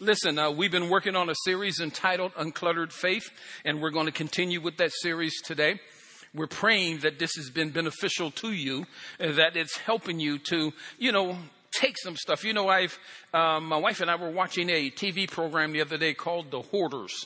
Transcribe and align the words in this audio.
Listen, 0.00 0.40
uh, 0.40 0.50
we've 0.50 0.72
been 0.72 0.90
working 0.90 1.14
on 1.14 1.30
a 1.30 1.34
series 1.44 1.78
entitled 1.78 2.34
Uncluttered 2.34 2.90
Faith, 2.90 3.30
and 3.64 3.80
we're 3.80 3.90
going 3.92 4.06
to 4.06 4.12
continue 4.12 4.60
with 4.60 4.76
that 4.78 4.90
series 4.92 5.40
today. 5.40 5.78
We're 6.34 6.48
praying 6.48 6.98
that 7.00 7.20
this 7.20 7.36
has 7.36 7.48
been 7.48 7.70
beneficial 7.70 8.32
to 8.32 8.50
you, 8.50 8.86
that 9.20 9.56
it's 9.56 9.76
helping 9.76 10.18
you 10.18 10.38
to, 10.50 10.72
you 10.98 11.12
know, 11.12 11.38
take 11.70 11.96
some 11.96 12.16
stuff. 12.16 12.42
You 12.42 12.54
know, 12.54 12.68
I've, 12.68 12.98
um, 13.32 13.66
my 13.66 13.76
wife 13.76 14.00
and 14.00 14.10
I 14.10 14.16
were 14.16 14.30
watching 14.30 14.68
a 14.68 14.90
TV 14.90 15.30
program 15.30 15.70
the 15.72 15.80
other 15.80 15.96
day 15.96 16.12
called 16.12 16.50
The 16.50 16.62
Hoarders 16.62 17.24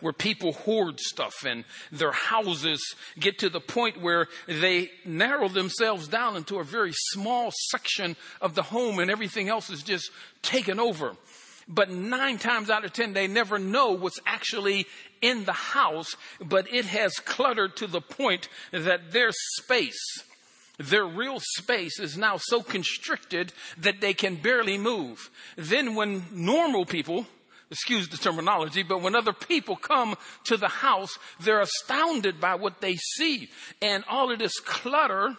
where 0.00 0.12
people 0.12 0.52
hoard 0.52 0.98
stuff 0.98 1.44
and 1.46 1.64
their 1.92 2.10
houses 2.10 2.96
get 3.20 3.38
to 3.38 3.48
the 3.48 3.60
point 3.60 4.02
where 4.02 4.26
they 4.48 4.90
narrow 5.04 5.48
themselves 5.48 6.08
down 6.08 6.36
into 6.36 6.58
a 6.58 6.64
very 6.64 6.92
small 6.92 7.52
section 7.70 8.16
of 8.40 8.56
the 8.56 8.62
home 8.62 8.98
and 8.98 9.12
everything 9.12 9.48
else 9.48 9.70
is 9.70 9.82
just 9.82 10.10
taken 10.42 10.80
over. 10.80 11.14
But 11.68 11.90
nine 11.90 12.38
times 12.38 12.70
out 12.70 12.84
of 12.84 12.92
ten, 12.92 13.12
they 13.12 13.26
never 13.26 13.58
know 13.58 13.92
what's 13.92 14.20
actually 14.26 14.86
in 15.20 15.44
the 15.44 15.52
house, 15.52 16.16
but 16.40 16.72
it 16.72 16.86
has 16.86 17.14
cluttered 17.14 17.76
to 17.76 17.86
the 17.86 18.00
point 18.00 18.48
that 18.72 19.12
their 19.12 19.30
space, 19.32 20.24
their 20.78 21.04
real 21.04 21.38
space 21.40 22.00
is 22.00 22.16
now 22.16 22.36
so 22.36 22.62
constricted 22.62 23.52
that 23.78 24.00
they 24.00 24.14
can 24.14 24.36
barely 24.36 24.78
move. 24.78 25.30
Then 25.56 25.94
when 25.94 26.24
normal 26.32 26.84
people, 26.84 27.26
excuse 27.70 28.08
the 28.08 28.16
terminology, 28.16 28.82
but 28.82 29.00
when 29.00 29.14
other 29.14 29.32
people 29.32 29.76
come 29.76 30.16
to 30.44 30.56
the 30.56 30.68
house, 30.68 31.16
they're 31.40 31.60
astounded 31.60 32.40
by 32.40 32.56
what 32.56 32.80
they 32.80 32.96
see. 32.96 33.48
And 33.80 34.04
all 34.08 34.32
of 34.32 34.40
this 34.40 34.58
clutter 34.60 35.36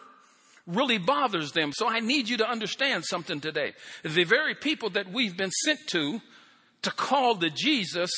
really 0.66 0.98
bothers 0.98 1.52
them. 1.52 1.72
So 1.74 1.88
I 1.88 2.00
need 2.00 2.30
you 2.30 2.38
to 2.38 2.50
understand 2.50 3.06
something 3.06 3.42
today. 3.42 3.74
The 4.04 4.24
very 4.24 4.56
people 4.56 4.90
that 4.92 5.12
we've 5.12 5.36
been 5.36 5.52
sent 5.52 5.80
to, 5.88 6.22
to 6.84 6.92
call 6.92 7.36
the 7.36 7.50
Jesus, 7.50 8.12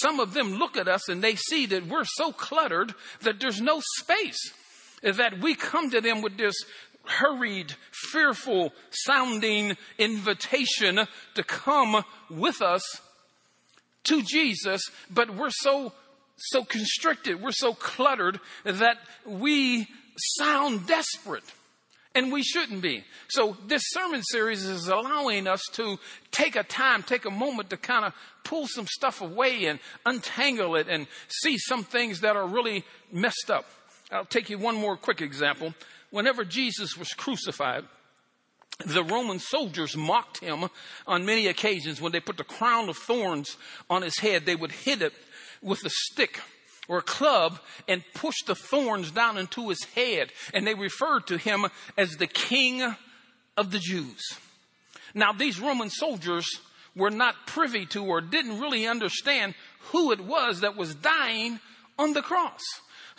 some 0.00 0.20
of 0.20 0.34
them 0.34 0.54
look 0.54 0.76
at 0.76 0.88
us 0.88 1.08
and 1.08 1.22
they 1.22 1.34
see 1.34 1.66
that 1.66 1.86
we're 1.86 2.04
so 2.04 2.32
cluttered 2.32 2.94
that 3.22 3.40
there's 3.40 3.60
no 3.60 3.80
space. 3.98 4.52
That 5.02 5.40
we 5.40 5.54
come 5.54 5.90
to 5.90 6.00
them 6.00 6.22
with 6.22 6.36
this 6.36 6.56
hurried, 7.04 7.74
fearful 7.92 8.72
sounding 8.90 9.76
invitation 9.96 11.06
to 11.34 11.42
come 11.42 12.04
with 12.28 12.60
us 12.60 12.82
to 14.04 14.22
Jesus, 14.22 14.82
but 15.10 15.34
we're 15.34 15.50
so, 15.50 15.92
so 16.36 16.64
constricted, 16.64 17.40
we're 17.40 17.52
so 17.52 17.74
cluttered 17.74 18.40
that 18.64 18.98
we 19.24 19.86
sound 20.16 20.86
desperate 20.86 21.44
and 22.18 22.32
we 22.32 22.42
shouldn't 22.42 22.82
be. 22.82 23.04
So 23.28 23.56
this 23.68 23.82
sermon 23.90 24.22
series 24.24 24.64
is 24.64 24.88
allowing 24.88 25.46
us 25.46 25.62
to 25.74 25.98
take 26.32 26.56
a 26.56 26.64
time, 26.64 27.04
take 27.04 27.24
a 27.24 27.30
moment 27.30 27.70
to 27.70 27.76
kind 27.76 28.04
of 28.04 28.12
pull 28.42 28.66
some 28.66 28.88
stuff 28.88 29.20
away 29.20 29.66
and 29.66 29.78
untangle 30.04 30.74
it 30.74 30.88
and 30.88 31.06
see 31.28 31.56
some 31.58 31.84
things 31.84 32.20
that 32.22 32.34
are 32.34 32.46
really 32.46 32.84
messed 33.12 33.50
up. 33.50 33.66
I'll 34.10 34.24
take 34.24 34.50
you 34.50 34.58
one 34.58 34.74
more 34.74 34.96
quick 34.96 35.22
example. 35.22 35.74
Whenever 36.10 36.44
Jesus 36.44 36.96
was 36.96 37.08
crucified, 37.10 37.84
the 38.84 39.04
Roman 39.04 39.38
soldiers 39.38 39.96
mocked 39.96 40.40
him 40.40 40.68
on 41.06 41.24
many 41.24 41.46
occasions 41.46 42.00
when 42.00 42.10
they 42.10 42.20
put 42.20 42.36
the 42.36 42.44
crown 42.44 42.88
of 42.88 42.96
thorns 42.96 43.56
on 43.88 44.02
his 44.02 44.18
head. 44.18 44.44
They 44.44 44.56
would 44.56 44.72
hit 44.72 45.02
it 45.02 45.12
with 45.62 45.84
a 45.84 45.90
stick 45.90 46.40
or 46.88 46.98
a 46.98 47.02
club 47.02 47.60
and 47.86 48.02
push 48.14 48.36
the 48.46 48.54
thorns 48.54 49.10
down 49.10 49.38
into 49.38 49.68
his 49.68 49.84
head. 49.94 50.32
And 50.52 50.66
they 50.66 50.74
referred 50.74 51.26
to 51.28 51.38
him 51.38 51.66
as 51.96 52.16
the 52.16 52.26
king 52.26 52.82
of 53.56 53.70
the 53.70 53.78
Jews. 53.78 54.20
Now, 55.14 55.32
these 55.32 55.60
Roman 55.60 55.90
soldiers 55.90 56.46
were 56.96 57.10
not 57.10 57.46
privy 57.46 57.86
to 57.86 58.04
or 58.04 58.20
didn't 58.20 58.60
really 58.60 58.86
understand 58.86 59.54
who 59.92 60.12
it 60.12 60.20
was 60.20 60.60
that 60.60 60.76
was 60.76 60.94
dying 60.94 61.60
on 61.98 62.12
the 62.12 62.22
cross. 62.22 62.60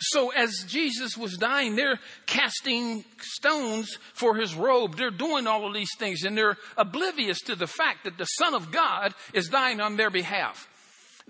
So 0.02 0.30
as 0.30 0.64
Jesus 0.66 1.16
was 1.16 1.36
dying, 1.36 1.76
they're 1.76 2.00
casting 2.24 3.04
stones 3.20 3.98
for 4.14 4.34
his 4.34 4.54
robe. 4.54 4.96
They're 4.96 5.10
doing 5.10 5.46
all 5.46 5.66
of 5.66 5.74
these 5.74 5.94
things 5.98 6.22
and 6.22 6.36
they're 6.36 6.56
oblivious 6.78 7.38
to 7.42 7.54
the 7.54 7.66
fact 7.66 8.04
that 8.04 8.16
the 8.16 8.24
Son 8.24 8.54
of 8.54 8.72
God 8.72 9.14
is 9.34 9.48
dying 9.48 9.80
on 9.80 9.96
their 9.96 10.10
behalf. 10.10 10.69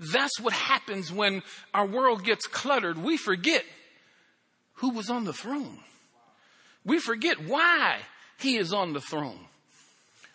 That's 0.01 0.41
what 0.41 0.55
happens 0.55 1.13
when 1.13 1.43
our 1.75 1.87
world 1.87 2.25
gets 2.25 2.47
cluttered. 2.47 2.97
We 2.97 3.19
forget 3.19 3.65
who 4.75 4.91
was 4.91 5.11
on 5.11 5.25
the 5.25 5.35
throne. 5.35 5.79
We 6.87 6.99
forget 6.99 7.47
why 7.47 7.99
he 8.39 8.57
is 8.57 8.73
on 8.73 8.95
the 8.95 9.03
throne. 9.03 9.39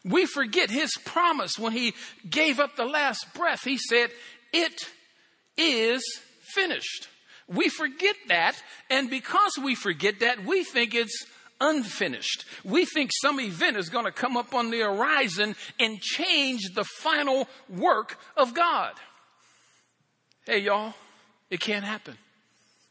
We 0.03 0.27
forget 0.27 0.69
his 0.69 0.91
promise 1.03 1.57
when 1.57 1.71
he 1.71 1.95
gave 2.29 2.59
up 2.59 2.75
the 2.75 2.85
last 2.85 3.25
breath. 3.33 3.63
He 3.63 3.79
said, 3.79 4.11
It 4.53 4.87
is 5.57 6.03
finished. 6.41 7.07
We 7.47 7.69
forget 7.69 8.15
that, 8.27 8.55
and 8.89 9.09
because 9.09 9.57
we 9.61 9.73
forget 9.73 10.19
that, 10.19 10.45
we 10.45 10.63
think 10.63 10.93
it's 10.93 11.25
unfinished. 11.61 12.45
We 12.63 12.85
think 12.85 13.11
some 13.21 13.39
event 13.39 13.77
is 13.77 13.89
going 13.89 14.05
to 14.05 14.11
come 14.11 14.35
up 14.35 14.53
on 14.53 14.71
the 14.71 14.81
horizon 14.81 15.55
and 15.79 16.01
change 16.01 16.73
the 16.73 16.83
final 16.83 17.47
work 17.69 18.17
of 18.35 18.53
God. 18.53 18.93
Hey, 20.45 20.59
y'all, 20.59 20.93
it 21.49 21.59
can't 21.59 21.83
happen. 21.83 22.15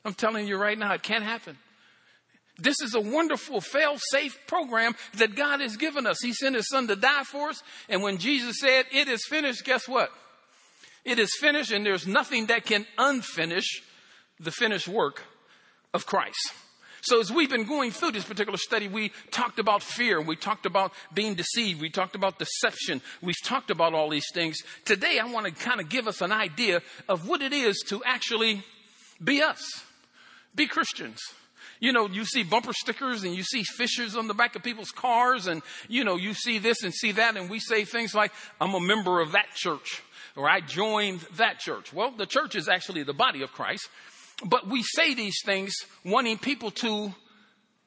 I'm 0.04 0.14
telling 0.14 0.46
you 0.46 0.56
right 0.56 0.78
now, 0.78 0.92
it 0.92 1.02
can't 1.02 1.24
happen. 1.24 1.56
This 2.58 2.80
is 2.80 2.94
a 2.94 3.00
wonderful, 3.00 3.60
fail 3.60 3.96
safe 3.98 4.38
program 4.46 4.94
that 5.14 5.34
God 5.34 5.60
has 5.60 5.76
given 5.76 6.06
us. 6.06 6.20
He 6.22 6.32
sent 6.32 6.54
His 6.54 6.68
Son 6.68 6.86
to 6.86 6.96
die 6.96 7.24
for 7.24 7.48
us. 7.50 7.62
And 7.88 8.02
when 8.02 8.18
Jesus 8.18 8.56
said, 8.60 8.86
It 8.92 9.08
is 9.08 9.24
finished, 9.28 9.64
guess 9.64 9.88
what? 9.88 10.10
It 11.04 11.18
is 11.18 11.34
finished, 11.40 11.72
and 11.72 11.84
there's 11.84 12.06
nothing 12.06 12.46
that 12.46 12.64
can 12.64 12.86
unfinish 12.98 13.82
the 14.40 14.50
finished 14.50 14.88
work 14.88 15.22
of 15.92 16.06
Christ. 16.06 16.52
So 17.04 17.20
as 17.20 17.30
we've 17.30 17.50
been 17.50 17.64
going 17.64 17.90
through 17.90 18.12
this 18.12 18.24
particular 18.24 18.56
study, 18.56 18.88
we 18.88 19.12
talked 19.30 19.58
about 19.58 19.82
fear. 19.82 20.22
We 20.22 20.36
talked 20.36 20.64
about 20.64 20.94
being 21.12 21.34
deceived. 21.34 21.82
We 21.82 21.90
talked 21.90 22.14
about 22.14 22.38
deception. 22.38 23.02
We've 23.20 23.40
talked 23.44 23.70
about 23.70 23.92
all 23.92 24.08
these 24.08 24.24
things. 24.32 24.62
Today, 24.86 25.18
I 25.18 25.26
want 25.26 25.44
to 25.44 25.52
kind 25.52 25.80
of 25.80 25.90
give 25.90 26.08
us 26.08 26.22
an 26.22 26.32
idea 26.32 26.80
of 27.06 27.28
what 27.28 27.42
it 27.42 27.52
is 27.52 27.84
to 27.88 28.02
actually 28.04 28.62
be 29.22 29.42
us, 29.42 29.82
be 30.54 30.66
Christians. 30.66 31.20
You 31.78 31.92
know, 31.92 32.08
you 32.08 32.24
see 32.24 32.42
bumper 32.42 32.72
stickers 32.72 33.22
and 33.22 33.34
you 33.34 33.42
see 33.42 33.64
fishers 33.64 34.16
on 34.16 34.26
the 34.26 34.32
back 34.32 34.56
of 34.56 34.62
people's 34.62 34.90
cars 34.90 35.46
and, 35.46 35.60
you 35.88 36.04
know, 36.04 36.16
you 36.16 36.32
see 36.32 36.58
this 36.58 36.82
and 36.82 36.94
see 36.94 37.12
that 37.12 37.36
and 37.36 37.50
we 37.50 37.58
say 37.58 37.84
things 37.84 38.14
like, 38.14 38.32
I'm 38.62 38.72
a 38.72 38.80
member 38.80 39.20
of 39.20 39.32
that 39.32 39.54
church 39.54 40.02
or 40.36 40.48
I 40.48 40.60
joined 40.60 41.20
that 41.36 41.58
church. 41.58 41.92
Well, 41.92 42.12
the 42.12 42.24
church 42.24 42.54
is 42.54 42.66
actually 42.66 43.02
the 43.02 43.12
body 43.12 43.42
of 43.42 43.52
Christ. 43.52 43.90
But 44.44 44.68
we 44.68 44.82
say 44.82 45.14
these 45.14 45.38
things 45.44 45.74
wanting 46.04 46.38
people 46.38 46.70
to 46.72 47.14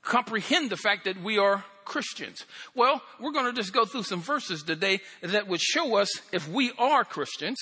comprehend 0.01 0.69
the 0.69 0.77
fact 0.77 1.05
that 1.05 1.21
we 1.21 1.37
are 1.37 1.65
Christians. 1.83 2.45
Well, 2.75 3.01
we're 3.19 3.31
going 3.31 3.45
to 3.45 3.53
just 3.53 3.73
go 3.73 3.85
through 3.85 4.03
some 4.03 4.21
verses 4.21 4.63
today 4.63 4.99
that 5.21 5.47
would 5.47 5.61
show 5.61 5.97
us 5.97 6.09
if 6.31 6.47
we 6.47 6.71
are 6.77 7.03
Christians, 7.03 7.57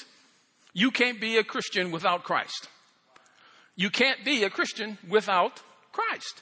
you 0.73 0.91
can't 0.91 1.22
be 1.22 1.38
a 1.38 1.44
Christian 1.44 1.91
without 1.91 2.23
Christ. 2.23 2.69
You 3.75 3.90
can't 3.90 4.23
be 4.23 4.44
a 4.44 4.50
Christian 4.50 4.97
without 5.07 5.62
Christ. 5.91 6.41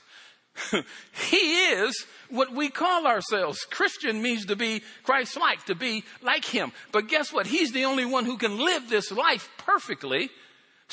he 1.30 1.38
is 1.38 2.06
what 2.30 2.54
we 2.54 2.70
call 2.70 3.08
ourselves. 3.08 3.60
Christian 3.70 4.22
means 4.22 4.46
to 4.46 4.56
be 4.56 4.82
Christ 5.04 5.38
like, 5.38 5.66
to 5.66 5.76
be 5.76 6.04
like 6.22 6.46
Him. 6.46 6.72
But 6.92 7.08
guess 7.08 7.34
what? 7.34 7.48
He's 7.48 7.72
the 7.72 7.86
only 7.86 8.06
one 8.06 8.26
who 8.26 8.38
can 8.38 8.58
live 8.58 8.88
this 8.88 9.12
life 9.12 9.50
perfectly 9.58 10.30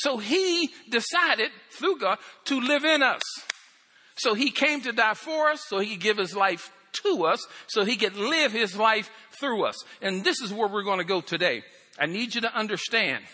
so 0.00 0.16
he 0.16 0.70
decided 0.88 1.50
through 1.72 1.98
God 1.98 2.18
to 2.46 2.60
live 2.60 2.84
in 2.84 3.02
us. 3.02 3.22
So 4.16 4.34
he 4.34 4.50
came 4.50 4.80
to 4.82 4.92
die 4.92 5.14
for 5.14 5.48
us 5.48 5.62
so 5.68 5.78
he 5.78 5.90
could 5.90 6.00
give 6.00 6.16
his 6.16 6.34
life 6.34 6.70
to 7.04 7.24
us 7.24 7.46
so 7.66 7.84
he 7.84 7.96
could 7.96 8.16
live 8.16 8.52
his 8.52 8.76
life 8.76 9.10
through 9.38 9.64
us. 9.64 9.76
And 10.02 10.24
this 10.24 10.40
is 10.40 10.52
where 10.52 10.68
we're 10.68 10.82
going 10.82 10.98
to 10.98 11.04
go 11.04 11.20
today. 11.20 11.62
I 11.98 12.06
need 12.06 12.34
you 12.34 12.40
to 12.42 12.54
understand 12.54 13.24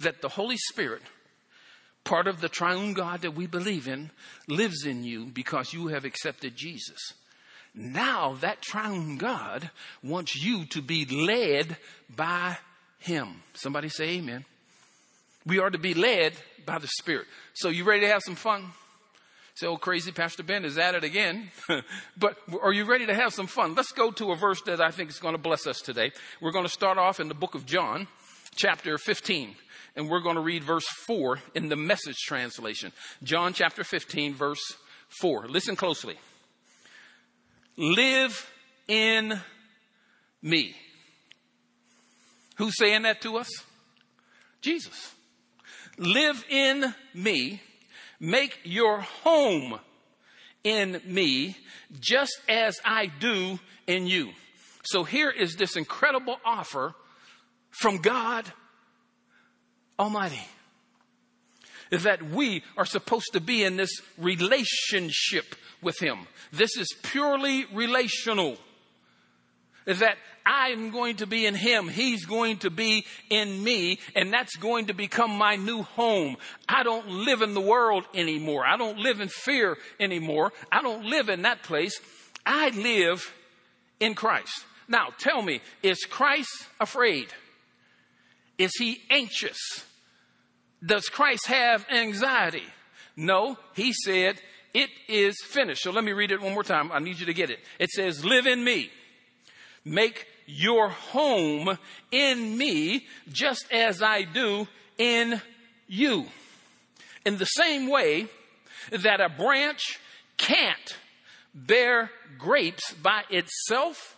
that 0.00 0.20
the 0.20 0.28
Holy 0.28 0.56
Spirit, 0.56 1.02
part 2.04 2.26
of 2.26 2.40
the 2.40 2.48
triune 2.48 2.92
God 2.92 3.22
that 3.22 3.34
we 3.34 3.46
believe 3.46 3.88
in, 3.88 4.10
lives 4.48 4.84
in 4.84 5.04
you 5.04 5.26
because 5.26 5.72
you 5.72 5.88
have 5.88 6.04
accepted 6.04 6.54
Jesus. 6.54 7.14
Now 7.74 8.34
that 8.40 8.62
triune 8.62 9.16
God 9.16 9.70
wants 10.02 10.36
you 10.36 10.66
to 10.66 10.82
be 10.82 11.04
led 11.06 11.76
by 12.14 12.58
him. 12.98 13.42
Somebody 13.54 13.88
say 13.88 14.18
amen. 14.18 14.44
We 15.46 15.60
are 15.60 15.70
to 15.70 15.78
be 15.78 15.94
led 15.94 16.34
by 16.66 16.78
the 16.78 16.88
Spirit. 16.88 17.26
So 17.54 17.68
you 17.68 17.84
ready 17.84 18.00
to 18.02 18.08
have 18.08 18.22
some 18.22 18.34
fun? 18.34 18.72
Say, 19.54 19.66
oh, 19.66 19.78
crazy 19.78 20.12
Pastor 20.12 20.42
Ben 20.42 20.66
is 20.66 20.76
at 20.76 20.94
it 20.94 21.02
again. 21.02 21.50
but 22.18 22.36
are 22.60 22.74
you 22.74 22.84
ready 22.84 23.06
to 23.06 23.14
have 23.14 23.32
some 23.32 23.46
fun? 23.46 23.74
Let's 23.74 23.92
go 23.92 24.10
to 24.10 24.32
a 24.32 24.36
verse 24.36 24.60
that 24.66 24.82
I 24.82 24.90
think 24.90 25.08
is 25.08 25.18
going 25.18 25.34
to 25.34 25.40
bless 25.40 25.66
us 25.66 25.80
today. 25.80 26.12
We're 26.42 26.50
going 26.52 26.66
to 26.66 26.70
start 26.70 26.98
off 26.98 27.20
in 27.20 27.28
the 27.28 27.34
book 27.34 27.54
of 27.54 27.64
John, 27.64 28.06
chapter 28.54 28.98
15. 28.98 29.54
And 29.94 30.10
we're 30.10 30.20
going 30.20 30.34
to 30.34 30.42
read 30.42 30.62
verse 30.62 30.86
4 31.06 31.38
in 31.54 31.70
the 31.70 31.76
message 31.76 32.18
translation. 32.26 32.92
John 33.22 33.54
chapter 33.54 33.82
15, 33.82 34.34
verse 34.34 34.60
4. 35.22 35.48
Listen 35.48 35.74
closely. 35.74 36.18
Live 37.78 38.52
in 38.88 39.40
me. 40.42 40.76
Who's 42.56 42.76
saying 42.76 43.02
that 43.02 43.22
to 43.22 43.38
us? 43.38 43.48
Jesus. 44.60 45.14
Live 45.98 46.44
in 46.50 46.94
me, 47.14 47.62
make 48.20 48.58
your 48.64 49.00
home 49.00 49.78
in 50.62 51.00
me, 51.06 51.56
just 52.00 52.38
as 52.48 52.78
I 52.84 53.06
do 53.06 53.58
in 53.86 54.06
you. 54.06 54.30
So 54.84 55.04
here 55.04 55.30
is 55.30 55.56
this 55.56 55.76
incredible 55.76 56.36
offer 56.44 56.94
from 57.70 57.98
God 57.98 58.44
Almighty. 59.98 60.42
That 61.90 62.22
we 62.22 62.62
are 62.76 62.84
supposed 62.84 63.32
to 63.32 63.40
be 63.40 63.62
in 63.62 63.76
this 63.76 64.00
relationship 64.18 65.54
with 65.80 65.98
Him. 66.00 66.26
This 66.52 66.76
is 66.76 66.88
purely 67.02 67.64
relational. 67.72 68.58
Is 69.86 70.00
that 70.00 70.16
I'm 70.44 70.90
going 70.90 71.16
to 71.16 71.26
be 71.26 71.46
in 71.46 71.54
him. 71.54 71.88
He's 71.88 72.24
going 72.24 72.58
to 72.58 72.70
be 72.70 73.04
in 73.30 73.62
me. 73.62 73.98
And 74.14 74.32
that's 74.32 74.56
going 74.56 74.86
to 74.86 74.94
become 74.94 75.30
my 75.30 75.56
new 75.56 75.82
home. 75.82 76.36
I 76.68 76.82
don't 76.82 77.08
live 77.08 77.42
in 77.42 77.54
the 77.54 77.60
world 77.60 78.04
anymore. 78.14 78.64
I 78.66 78.76
don't 78.76 78.98
live 78.98 79.20
in 79.20 79.28
fear 79.28 79.76
anymore. 79.98 80.52
I 80.70 80.82
don't 80.82 81.04
live 81.06 81.28
in 81.28 81.42
that 81.42 81.62
place. 81.62 82.00
I 82.44 82.70
live 82.70 83.32
in 83.98 84.14
Christ. 84.14 84.64
Now 84.88 85.08
tell 85.18 85.42
me, 85.42 85.60
is 85.82 86.04
Christ 86.04 86.68
afraid? 86.80 87.28
Is 88.58 88.72
he 88.78 89.00
anxious? 89.10 89.58
Does 90.84 91.08
Christ 91.08 91.46
have 91.48 91.84
anxiety? 91.90 92.62
No, 93.16 93.58
he 93.74 93.92
said, 93.92 94.40
it 94.74 94.90
is 95.08 95.36
finished. 95.42 95.82
So 95.82 95.90
let 95.90 96.04
me 96.04 96.12
read 96.12 96.30
it 96.30 96.40
one 96.40 96.52
more 96.52 96.62
time. 96.62 96.92
I 96.92 96.98
need 96.98 97.18
you 97.18 97.26
to 97.26 97.34
get 97.34 97.50
it. 97.50 97.58
It 97.78 97.90
says, 97.90 98.24
live 98.24 98.46
in 98.46 98.62
me. 98.62 98.90
Make 99.86 100.26
your 100.46 100.88
home 100.88 101.78
in 102.10 102.58
me 102.58 103.06
just 103.28 103.70
as 103.72 104.02
I 104.02 104.22
do 104.22 104.66
in 104.98 105.40
you. 105.86 106.26
In 107.24 107.38
the 107.38 107.44
same 107.44 107.88
way 107.88 108.26
that 108.90 109.20
a 109.20 109.28
branch 109.28 110.00
can't 110.38 110.96
bear 111.54 112.10
grapes 112.36 112.92
by 112.94 113.22
itself, 113.30 114.16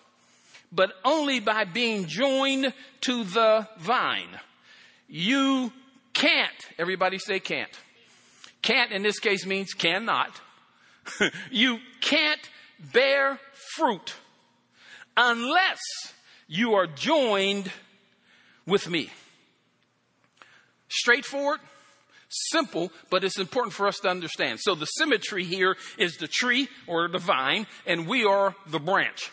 but 0.72 0.92
only 1.04 1.38
by 1.38 1.64
being 1.64 2.06
joined 2.06 2.72
to 3.02 3.24
the 3.24 3.68
vine. 3.78 4.40
You 5.06 5.70
can't. 6.14 6.50
Everybody 6.78 7.18
say 7.18 7.40
can't. 7.40 7.70
Can't 8.62 8.90
in 8.90 9.02
this 9.02 9.18
case 9.18 9.44
means 9.44 9.74
cannot. 9.74 10.40
you 11.50 11.78
can't 12.00 12.40
bear 12.92 13.38
fruit 13.74 14.14
unless 15.18 15.80
you 16.46 16.74
are 16.74 16.86
joined 16.86 17.70
with 18.66 18.88
me. 18.88 19.10
Straightforward, 20.88 21.58
simple, 22.28 22.92
but 23.10 23.24
it's 23.24 23.38
important 23.38 23.74
for 23.74 23.86
us 23.88 23.98
to 23.98 24.08
understand. 24.08 24.60
So 24.60 24.74
the 24.74 24.86
symmetry 24.86 25.44
here 25.44 25.76
is 25.98 26.16
the 26.16 26.28
tree 26.28 26.68
or 26.86 27.08
the 27.08 27.18
vine, 27.18 27.66
and 27.84 28.06
we 28.06 28.24
are 28.24 28.54
the 28.66 28.78
branch. 28.78 29.30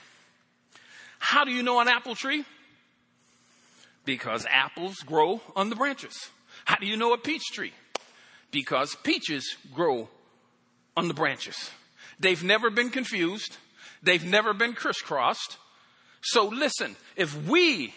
How 1.20 1.46
do 1.46 1.52
you 1.52 1.64
know 1.64 1.80
an 1.80 1.88
apple 1.88 2.16
tree? 2.16 2.44
Because 4.06 4.46
apples 4.50 4.96
grow 5.06 5.42
on 5.56 5.70
the 5.70 5.76
branches. 5.76 6.14
How 6.66 6.78
do 6.78 6.88
you 6.88 6.98
know 6.98 7.14
a 7.14 7.18
peach 7.18 7.44
tree? 7.54 7.74
Because 8.52 8.96
peaches 9.04 9.56
grow 9.74 10.10
on 10.98 11.08
the 11.08 11.14
branches. 11.14 11.72
They've 12.20 12.44
never 12.44 12.70
been 12.70 12.90
confused. 12.90 13.58
They've 14.02 14.24
never 14.24 14.54
been 14.54 14.74
crisscrossed. 14.74 15.58
So 16.25 16.48
listen, 16.48 16.95
if 17.16 17.48
we 17.48 17.94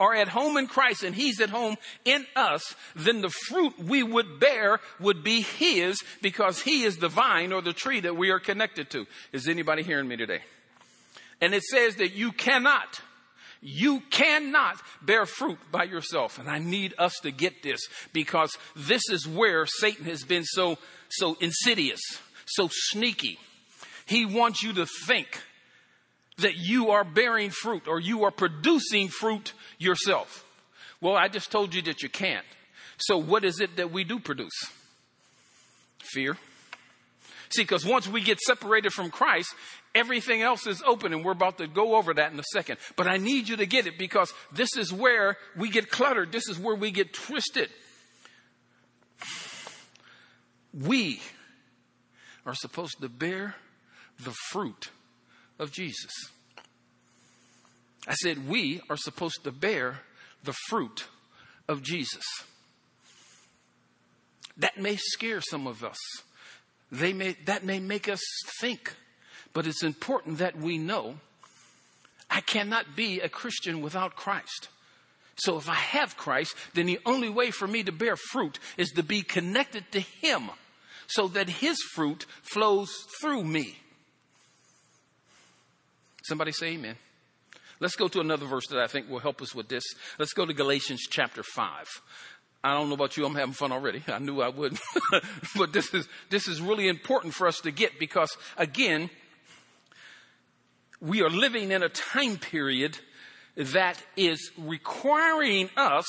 are 0.00 0.14
at 0.14 0.28
home 0.28 0.56
in 0.56 0.66
Christ 0.66 1.02
and 1.02 1.14
He's 1.14 1.38
at 1.40 1.50
home 1.50 1.76
in 2.06 2.26
us, 2.34 2.74
then 2.96 3.20
the 3.20 3.28
fruit 3.28 3.78
we 3.78 4.02
would 4.02 4.40
bear 4.40 4.80
would 4.98 5.22
be 5.22 5.42
His 5.42 6.02
because 6.22 6.62
He 6.62 6.84
is 6.84 6.96
the 6.96 7.08
vine 7.08 7.52
or 7.52 7.60
the 7.60 7.74
tree 7.74 8.00
that 8.00 8.16
we 8.16 8.30
are 8.30 8.40
connected 8.40 8.88
to. 8.90 9.06
Is 9.32 9.48
anybody 9.48 9.82
hearing 9.82 10.08
me 10.08 10.16
today? 10.16 10.40
And 11.42 11.54
it 11.54 11.62
says 11.62 11.96
that 11.96 12.14
you 12.14 12.32
cannot, 12.32 13.02
you 13.60 14.00
cannot 14.10 14.80
bear 15.02 15.26
fruit 15.26 15.58
by 15.70 15.84
yourself. 15.84 16.38
And 16.38 16.48
I 16.48 16.58
need 16.58 16.94
us 16.96 17.18
to 17.22 17.30
get 17.30 17.62
this 17.62 17.80
because 18.14 18.56
this 18.74 19.02
is 19.10 19.28
where 19.28 19.66
Satan 19.66 20.06
has 20.06 20.24
been 20.24 20.44
so, 20.44 20.78
so 21.10 21.36
insidious, 21.40 22.00
so 22.46 22.68
sneaky. 22.70 23.38
He 24.06 24.24
wants 24.24 24.62
you 24.62 24.72
to 24.72 24.86
think 25.06 25.42
that 26.38 26.56
you 26.56 26.90
are 26.90 27.04
bearing 27.04 27.50
fruit 27.50 27.86
or 27.86 28.00
you 28.00 28.24
are 28.24 28.30
producing 28.30 29.08
fruit 29.08 29.52
yourself. 29.78 30.44
Well, 31.00 31.16
I 31.16 31.28
just 31.28 31.50
told 31.52 31.74
you 31.74 31.82
that 31.82 32.02
you 32.02 32.08
can't. 32.08 32.46
So, 32.98 33.18
what 33.18 33.44
is 33.44 33.60
it 33.60 33.76
that 33.76 33.92
we 33.92 34.04
do 34.04 34.18
produce? 34.18 34.52
Fear. 35.98 36.36
See, 37.50 37.62
because 37.62 37.86
once 37.86 38.08
we 38.08 38.20
get 38.20 38.40
separated 38.40 38.92
from 38.92 39.10
Christ, 39.10 39.54
everything 39.94 40.42
else 40.42 40.66
is 40.66 40.82
open, 40.86 41.12
and 41.12 41.24
we're 41.24 41.32
about 41.32 41.58
to 41.58 41.66
go 41.66 41.96
over 41.96 42.12
that 42.14 42.32
in 42.32 42.38
a 42.38 42.44
second. 42.52 42.78
But 42.96 43.06
I 43.06 43.16
need 43.16 43.48
you 43.48 43.56
to 43.56 43.66
get 43.66 43.86
it 43.86 43.98
because 43.98 44.32
this 44.52 44.76
is 44.76 44.92
where 44.92 45.36
we 45.56 45.70
get 45.70 45.90
cluttered, 45.90 46.32
this 46.32 46.48
is 46.48 46.58
where 46.58 46.74
we 46.74 46.90
get 46.90 47.12
twisted. 47.12 47.70
We 50.74 51.20
are 52.44 52.54
supposed 52.54 53.00
to 53.00 53.08
bear 53.08 53.54
the 54.20 54.34
fruit 54.50 54.90
of 55.58 55.72
Jesus. 55.72 56.12
I 58.06 58.14
said, 58.14 58.48
we 58.48 58.80
are 58.88 58.96
supposed 58.96 59.44
to 59.44 59.52
bear 59.52 60.00
the 60.44 60.54
fruit 60.68 61.06
of 61.68 61.82
Jesus. 61.82 62.24
That 64.56 64.78
may 64.78 64.96
scare 64.96 65.40
some 65.40 65.66
of 65.66 65.84
us. 65.84 65.98
They 66.90 67.12
may, 67.12 67.36
that 67.44 67.64
may 67.64 67.80
make 67.80 68.08
us 68.08 68.20
think, 68.60 68.94
but 69.52 69.66
it's 69.66 69.82
important 69.82 70.38
that 70.38 70.56
we 70.56 70.78
know 70.78 71.16
I 72.30 72.40
cannot 72.40 72.96
be 72.96 73.20
a 73.20 73.28
Christian 73.28 73.82
without 73.82 74.16
Christ. 74.16 74.68
So 75.36 75.56
if 75.56 75.68
I 75.68 75.74
have 75.74 76.16
Christ, 76.16 76.54
then 76.74 76.86
the 76.86 76.98
only 77.06 77.28
way 77.28 77.50
for 77.50 77.68
me 77.68 77.82
to 77.84 77.92
bear 77.92 78.16
fruit 78.16 78.58
is 78.76 78.90
to 78.92 79.02
be 79.02 79.22
connected 79.22 79.84
to 79.92 80.00
Him 80.00 80.50
so 81.06 81.28
that 81.28 81.48
His 81.48 81.78
fruit 81.94 82.26
flows 82.42 82.90
through 83.20 83.44
me. 83.44 83.76
Somebody 86.28 86.52
say 86.52 86.74
amen. 86.74 86.96
Let's 87.80 87.96
go 87.96 88.06
to 88.06 88.20
another 88.20 88.44
verse 88.44 88.66
that 88.66 88.78
I 88.78 88.86
think 88.86 89.08
will 89.08 89.18
help 89.18 89.40
us 89.40 89.54
with 89.54 89.68
this. 89.68 89.82
Let's 90.18 90.34
go 90.34 90.44
to 90.44 90.52
Galatians 90.52 91.06
chapter 91.08 91.42
5. 91.42 91.86
I 92.62 92.74
don't 92.74 92.88
know 92.88 92.96
about 92.96 93.16
you, 93.16 93.24
I'm 93.24 93.34
having 93.34 93.54
fun 93.54 93.72
already. 93.72 94.02
I 94.06 94.18
knew 94.18 94.42
I 94.42 94.48
would. 94.48 94.78
but 95.56 95.72
this 95.72 95.94
is, 95.94 96.06
this 96.28 96.46
is 96.46 96.60
really 96.60 96.86
important 96.86 97.32
for 97.32 97.46
us 97.46 97.62
to 97.62 97.70
get 97.70 97.98
because, 97.98 98.28
again, 98.58 99.08
we 101.00 101.22
are 101.22 101.30
living 101.30 101.70
in 101.70 101.82
a 101.82 101.88
time 101.88 102.36
period 102.36 102.98
that 103.56 103.96
is 104.14 104.50
requiring 104.58 105.70
us 105.78 106.04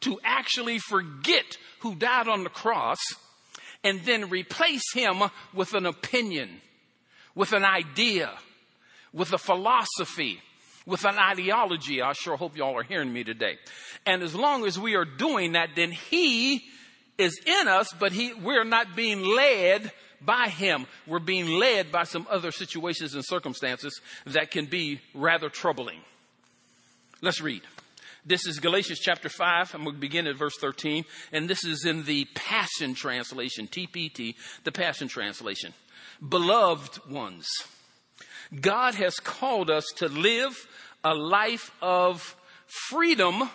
to 0.00 0.18
actually 0.24 0.80
forget 0.80 1.56
who 1.80 1.94
died 1.94 2.26
on 2.26 2.42
the 2.42 2.50
cross 2.50 2.98
and 3.84 4.00
then 4.00 4.28
replace 4.28 4.92
him 4.92 5.22
with 5.54 5.72
an 5.74 5.86
opinion, 5.86 6.62
with 7.36 7.52
an 7.52 7.64
idea 7.64 8.32
with 9.12 9.32
a 9.32 9.38
philosophy, 9.38 10.40
with 10.86 11.04
an 11.04 11.18
ideology. 11.18 12.02
I 12.02 12.12
sure 12.12 12.36
hope 12.36 12.56
y'all 12.56 12.78
are 12.78 12.82
hearing 12.82 13.12
me 13.12 13.24
today. 13.24 13.58
And 14.06 14.22
as 14.22 14.34
long 14.34 14.66
as 14.66 14.78
we 14.78 14.94
are 14.94 15.04
doing 15.04 15.52
that, 15.52 15.70
then 15.76 15.92
He 15.92 16.64
is 17.18 17.38
in 17.44 17.68
us, 17.68 17.88
but 17.98 18.12
he, 18.12 18.32
we're 18.34 18.64
not 18.64 18.96
being 18.96 19.22
led 19.22 19.92
by 20.20 20.48
Him. 20.48 20.86
We're 21.06 21.18
being 21.18 21.46
led 21.58 21.92
by 21.92 22.04
some 22.04 22.26
other 22.30 22.50
situations 22.50 23.14
and 23.14 23.24
circumstances 23.24 24.00
that 24.26 24.50
can 24.50 24.66
be 24.66 25.00
rather 25.14 25.48
troubling. 25.48 26.00
Let's 27.20 27.40
read. 27.40 27.62
This 28.24 28.46
is 28.46 28.60
Galatians 28.60 29.00
chapter 29.00 29.28
5. 29.28 29.74
I'm 29.74 29.82
going 29.82 29.96
to 29.96 30.00
begin 30.00 30.28
at 30.28 30.36
verse 30.36 30.56
13. 30.60 31.04
And 31.32 31.50
this 31.50 31.64
is 31.64 31.84
in 31.84 32.04
the 32.04 32.26
Passion 32.34 32.94
Translation, 32.94 33.66
TPT, 33.66 34.36
the 34.62 34.70
Passion 34.70 35.08
Translation. 35.08 35.74
Beloved 36.26 37.10
ones. 37.10 37.46
God 38.60 38.94
has 38.94 39.16
called 39.16 39.70
us 39.70 39.84
to 39.96 40.08
live 40.08 40.66
a 41.04 41.14
life 41.14 41.70
of 41.80 42.36
freedom 42.66 43.48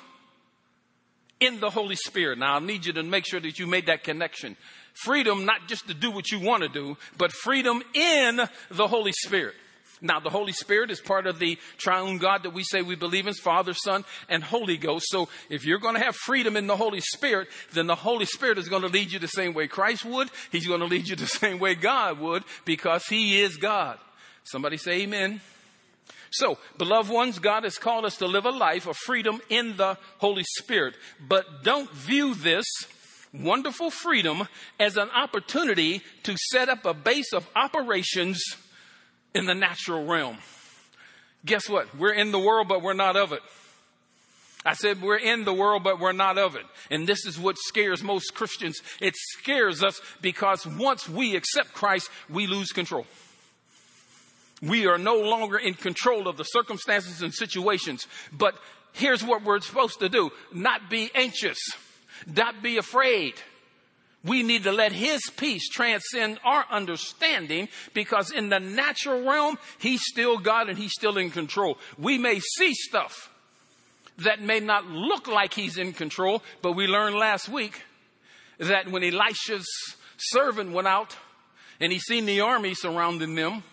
in 1.39 1.59
the 1.59 1.69
Holy 1.69 1.95
Spirit. 1.95 2.39
Now, 2.39 2.55
I 2.55 2.59
need 2.59 2.85
you 2.85 2.93
to 2.93 3.03
make 3.03 3.25
sure 3.27 3.39
that 3.39 3.59
you 3.59 3.67
made 3.67 3.87
that 3.87 4.03
connection. 4.03 4.57
Freedom, 4.93 5.45
not 5.45 5.67
just 5.67 5.87
to 5.87 5.93
do 5.93 6.09
what 6.09 6.31
you 6.31 6.39
want 6.39 6.63
to 6.63 6.69
do, 6.69 6.97
but 7.17 7.31
freedom 7.31 7.83
in 7.93 8.41
the 8.71 8.87
Holy 8.87 9.11
Spirit. 9.11 9.53
Now, 9.99 10.19
the 10.19 10.29
Holy 10.29 10.51
Spirit 10.51 10.91
is 10.91 10.99
part 10.99 11.25
of 11.25 11.39
the 11.39 11.57
triune 11.77 12.19
God 12.19 12.43
that 12.43 12.53
we 12.53 12.63
say 12.63 12.81
we 12.83 12.95
believe 12.95 13.25
in 13.25 13.33
Father, 13.33 13.73
Son, 13.73 14.05
and 14.29 14.43
Holy 14.43 14.77
Ghost. 14.77 15.07
So, 15.09 15.27
if 15.49 15.65
you're 15.65 15.79
going 15.79 15.95
to 15.95 16.03
have 16.03 16.15
freedom 16.15 16.55
in 16.55 16.67
the 16.67 16.75
Holy 16.75 17.01
Spirit, 17.01 17.47
then 17.73 17.87
the 17.87 17.95
Holy 17.95 18.25
Spirit 18.25 18.59
is 18.59 18.69
going 18.69 18.83
to 18.83 18.89
lead 18.89 19.11
you 19.11 19.17
the 19.17 19.27
same 19.27 19.53
way 19.53 19.67
Christ 19.67 20.05
would. 20.05 20.29
He's 20.51 20.67
going 20.67 20.81
to 20.81 20.85
lead 20.85 21.07
you 21.07 21.15
the 21.15 21.25
same 21.27 21.57
way 21.57 21.73
God 21.73 22.19
would 22.19 22.43
because 22.65 23.05
He 23.07 23.41
is 23.41 23.57
God. 23.57 23.97
Somebody 24.51 24.77
say 24.77 25.01
amen. 25.01 25.41
So, 26.29 26.57
beloved 26.77 27.11
ones, 27.11 27.39
God 27.39 27.63
has 27.63 27.77
called 27.77 28.05
us 28.05 28.17
to 28.17 28.27
live 28.27 28.45
a 28.45 28.51
life 28.51 28.87
of 28.87 28.97
freedom 28.97 29.41
in 29.49 29.77
the 29.77 29.97
Holy 30.19 30.43
Spirit. 30.57 30.95
But 31.25 31.63
don't 31.63 31.89
view 31.91 32.33
this 32.33 32.65
wonderful 33.33 33.89
freedom 33.89 34.47
as 34.79 34.97
an 34.97 35.09
opportunity 35.11 36.01
to 36.23 36.35
set 36.51 36.69
up 36.69 36.85
a 36.85 36.93
base 36.93 37.33
of 37.33 37.47
operations 37.55 38.41
in 39.33 39.45
the 39.45 39.55
natural 39.55 40.05
realm. 40.05 40.37
Guess 41.45 41.69
what? 41.69 41.95
We're 41.97 42.13
in 42.13 42.31
the 42.31 42.39
world, 42.39 42.67
but 42.67 42.81
we're 42.81 42.93
not 42.93 43.15
of 43.15 43.31
it. 43.31 43.41
I 44.65 44.73
said, 44.73 45.01
we're 45.01 45.17
in 45.17 45.45
the 45.45 45.53
world, 45.53 45.83
but 45.83 45.99
we're 45.99 46.11
not 46.11 46.37
of 46.37 46.55
it. 46.55 46.65
And 46.89 47.07
this 47.07 47.25
is 47.25 47.39
what 47.39 47.57
scares 47.57 48.03
most 48.03 48.33
Christians. 48.33 48.81
It 48.99 49.13
scares 49.15 49.81
us 49.81 50.01
because 50.21 50.65
once 50.65 51.07
we 51.07 51.35
accept 51.37 51.73
Christ, 51.73 52.09
we 52.29 52.47
lose 52.47 52.71
control. 52.71 53.05
We 54.61 54.87
are 54.87 54.97
no 54.97 55.19
longer 55.19 55.57
in 55.57 55.75
control 55.75 56.27
of 56.27 56.37
the 56.37 56.43
circumstances 56.43 57.21
and 57.21 57.33
situations. 57.33 58.07
But 58.31 58.55
here's 58.93 59.23
what 59.23 59.43
we're 59.43 59.59
supposed 59.61 59.99
to 59.99 60.09
do. 60.09 60.31
Not 60.51 60.89
be 60.89 61.11
anxious. 61.13 61.59
Not 62.25 62.63
be 62.63 62.77
afraid. 62.77 63.35
We 64.23 64.43
need 64.43 64.63
to 64.63 64.71
let 64.71 64.91
His 64.91 65.21
peace 65.37 65.69
transcend 65.69 66.39
our 66.43 66.65
understanding 66.71 67.69
because 67.93 68.31
in 68.31 68.49
the 68.49 68.59
natural 68.59 69.23
realm, 69.23 69.57
He's 69.79 70.01
still 70.03 70.37
God 70.39 70.69
and 70.69 70.77
He's 70.77 70.93
still 70.93 71.17
in 71.17 71.29
control. 71.29 71.77
We 71.97 72.17
may 72.17 72.39
see 72.39 72.73
stuff 72.73 73.31
that 74.19 74.41
may 74.41 74.59
not 74.59 74.87
look 74.87 75.27
like 75.27 75.53
He's 75.53 75.77
in 75.77 75.93
control, 75.93 76.41
but 76.63 76.73
we 76.73 76.87
learned 76.87 77.15
last 77.15 77.47
week 77.47 77.83
that 78.57 78.89
when 78.89 79.03
Elisha's 79.03 79.67
servant 80.17 80.71
went 80.71 80.87
out 80.87 81.15
and 81.79 81.91
he 81.91 81.99
seen 81.99 82.25
the 82.25 82.41
army 82.41 82.73
surrounding 82.73 83.35
them, 83.35 83.63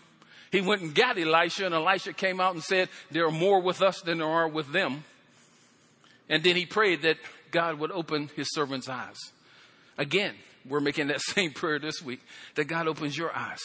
he 0.54 0.60
went 0.60 0.82
and 0.82 0.94
got 0.94 1.18
Elisha, 1.18 1.66
and 1.66 1.74
Elisha 1.74 2.12
came 2.12 2.40
out 2.40 2.54
and 2.54 2.62
said, 2.62 2.88
There 3.10 3.26
are 3.26 3.32
more 3.32 3.60
with 3.60 3.82
us 3.82 4.00
than 4.02 4.18
there 4.18 4.28
are 4.28 4.46
with 4.46 4.70
them. 4.70 5.02
And 6.28 6.44
then 6.44 6.54
he 6.54 6.64
prayed 6.64 7.02
that 7.02 7.16
God 7.50 7.80
would 7.80 7.90
open 7.90 8.30
his 8.36 8.54
servant's 8.54 8.88
eyes. 8.88 9.18
Again, 9.98 10.32
we're 10.64 10.78
making 10.78 11.08
that 11.08 11.20
same 11.34 11.52
prayer 11.52 11.80
this 11.80 12.00
week 12.00 12.20
that 12.54 12.66
God 12.66 12.86
opens 12.86 13.18
your 13.18 13.34
eyes. 13.34 13.58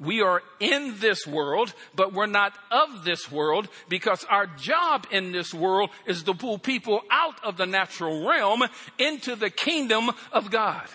We 0.00 0.20
are 0.20 0.42
in 0.58 0.98
this 0.98 1.28
world, 1.28 1.72
but 1.94 2.12
we're 2.12 2.26
not 2.26 2.54
of 2.72 3.04
this 3.04 3.30
world 3.30 3.68
because 3.88 4.24
our 4.28 4.48
job 4.48 5.06
in 5.12 5.30
this 5.30 5.54
world 5.54 5.90
is 6.06 6.24
to 6.24 6.34
pull 6.34 6.58
people 6.58 7.02
out 7.08 7.42
of 7.44 7.56
the 7.56 7.66
natural 7.66 8.26
realm 8.28 8.64
into 8.98 9.36
the 9.36 9.48
kingdom 9.48 10.10
of 10.32 10.50
God. 10.50 10.88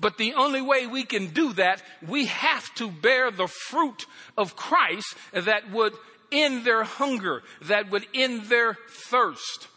But 0.00 0.18
the 0.18 0.34
only 0.34 0.60
way 0.60 0.86
we 0.86 1.04
can 1.04 1.28
do 1.28 1.52
that, 1.54 1.82
we 2.06 2.26
have 2.26 2.72
to 2.76 2.90
bear 2.90 3.30
the 3.30 3.46
fruit 3.46 4.06
of 4.36 4.56
Christ 4.56 5.14
that 5.32 5.70
would 5.70 5.94
end 6.32 6.64
their 6.64 6.84
hunger, 6.84 7.42
that 7.62 7.90
would 7.90 8.06
end 8.14 8.44
their 8.44 8.76
thirst. 8.88 9.68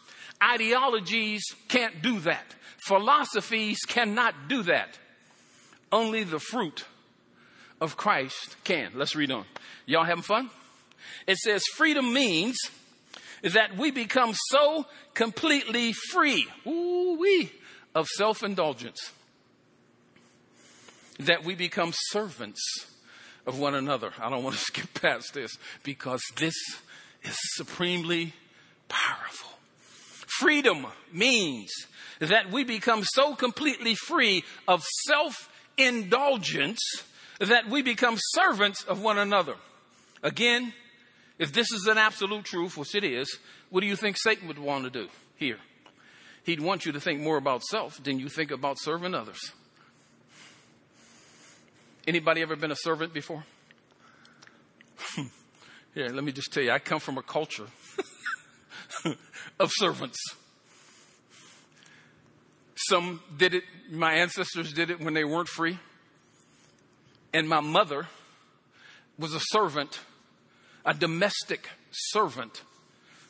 Ideologies 0.42 1.44
can't 1.68 2.02
do 2.02 2.20
that. 2.20 2.54
Philosophies 2.78 3.78
cannot 3.86 4.34
do 4.48 4.62
that. 4.64 4.98
Only 5.90 6.24
the 6.24 6.38
fruit 6.38 6.84
of 7.80 7.96
Christ 7.96 8.56
can. 8.64 8.92
Let's 8.94 9.16
read 9.16 9.30
on. 9.30 9.44
Y'all 9.86 10.04
having 10.04 10.22
fun? 10.22 10.50
It 11.26 11.38
says 11.38 11.62
freedom 11.74 12.12
means 12.12 12.56
that 13.42 13.76
we 13.76 13.90
become 13.90 14.34
so 14.50 14.86
completely 15.14 15.92
free, 15.92 16.46
ooh-wee, 16.66 17.52
of 17.94 18.06
self-indulgence 18.06 19.12
that 21.18 21.44
we 21.44 21.54
become 21.54 21.92
servants 21.94 22.60
of 23.46 23.58
one 23.58 23.74
another. 23.74 24.12
I 24.20 24.30
don't 24.30 24.44
want 24.44 24.56
to 24.56 24.62
skip 24.64 24.94
past 25.00 25.34
this 25.34 25.56
because 25.82 26.22
this 26.36 26.54
is 27.22 27.36
supremely 27.54 28.34
powerful. 28.88 29.50
Freedom 30.38 30.86
means 31.12 31.70
that 32.20 32.50
we 32.50 32.64
become 32.64 33.02
so 33.04 33.34
completely 33.34 33.94
free 33.94 34.44
of 34.66 34.84
self 35.06 35.48
indulgence 35.76 36.80
that 37.40 37.68
we 37.68 37.82
become 37.82 38.16
servants 38.18 38.84
of 38.84 39.00
one 39.00 39.18
another. 39.18 39.54
Again, 40.22 40.72
if 41.38 41.52
this 41.52 41.70
is 41.72 41.86
an 41.86 41.98
absolute 41.98 42.44
truth, 42.44 42.76
which 42.76 42.94
it 42.94 43.04
is, 43.04 43.38
what 43.70 43.80
do 43.80 43.86
you 43.86 43.96
think 43.96 44.16
Satan 44.18 44.48
would 44.48 44.58
want 44.58 44.84
to 44.84 44.90
do 44.90 45.08
here? 45.36 45.58
He'd 46.44 46.60
want 46.60 46.84
you 46.84 46.92
to 46.92 47.00
think 47.00 47.20
more 47.20 47.36
about 47.36 47.62
self 47.62 48.02
than 48.02 48.18
you 48.18 48.28
think 48.28 48.50
about 48.50 48.78
serving 48.80 49.14
others. 49.14 49.52
Anybody 52.08 52.40
ever 52.40 52.56
been 52.56 52.70
a 52.70 52.76
servant 52.76 53.12
before? 53.12 53.44
Here, 55.94 56.08
let 56.08 56.24
me 56.24 56.32
just 56.32 56.50
tell 56.50 56.62
you, 56.62 56.70
I 56.70 56.78
come 56.78 57.00
from 57.00 57.18
a 57.18 57.22
culture 57.22 57.66
of 59.60 59.70
servants. 59.74 60.16
Some 62.88 63.20
did 63.36 63.52
it, 63.52 63.64
my 63.90 64.14
ancestors 64.14 64.72
did 64.72 64.88
it 64.88 65.00
when 65.00 65.12
they 65.12 65.24
weren't 65.24 65.48
free. 65.48 65.78
And 67.34 67.46
my 67.46 67.60
mother 67.60 68.06
was 69.18 69.34
a 69.34 69.40
servant, 69.50 70.00
a 70.86 70.94
domestic 70.94 71.68
servant 71.90 72.62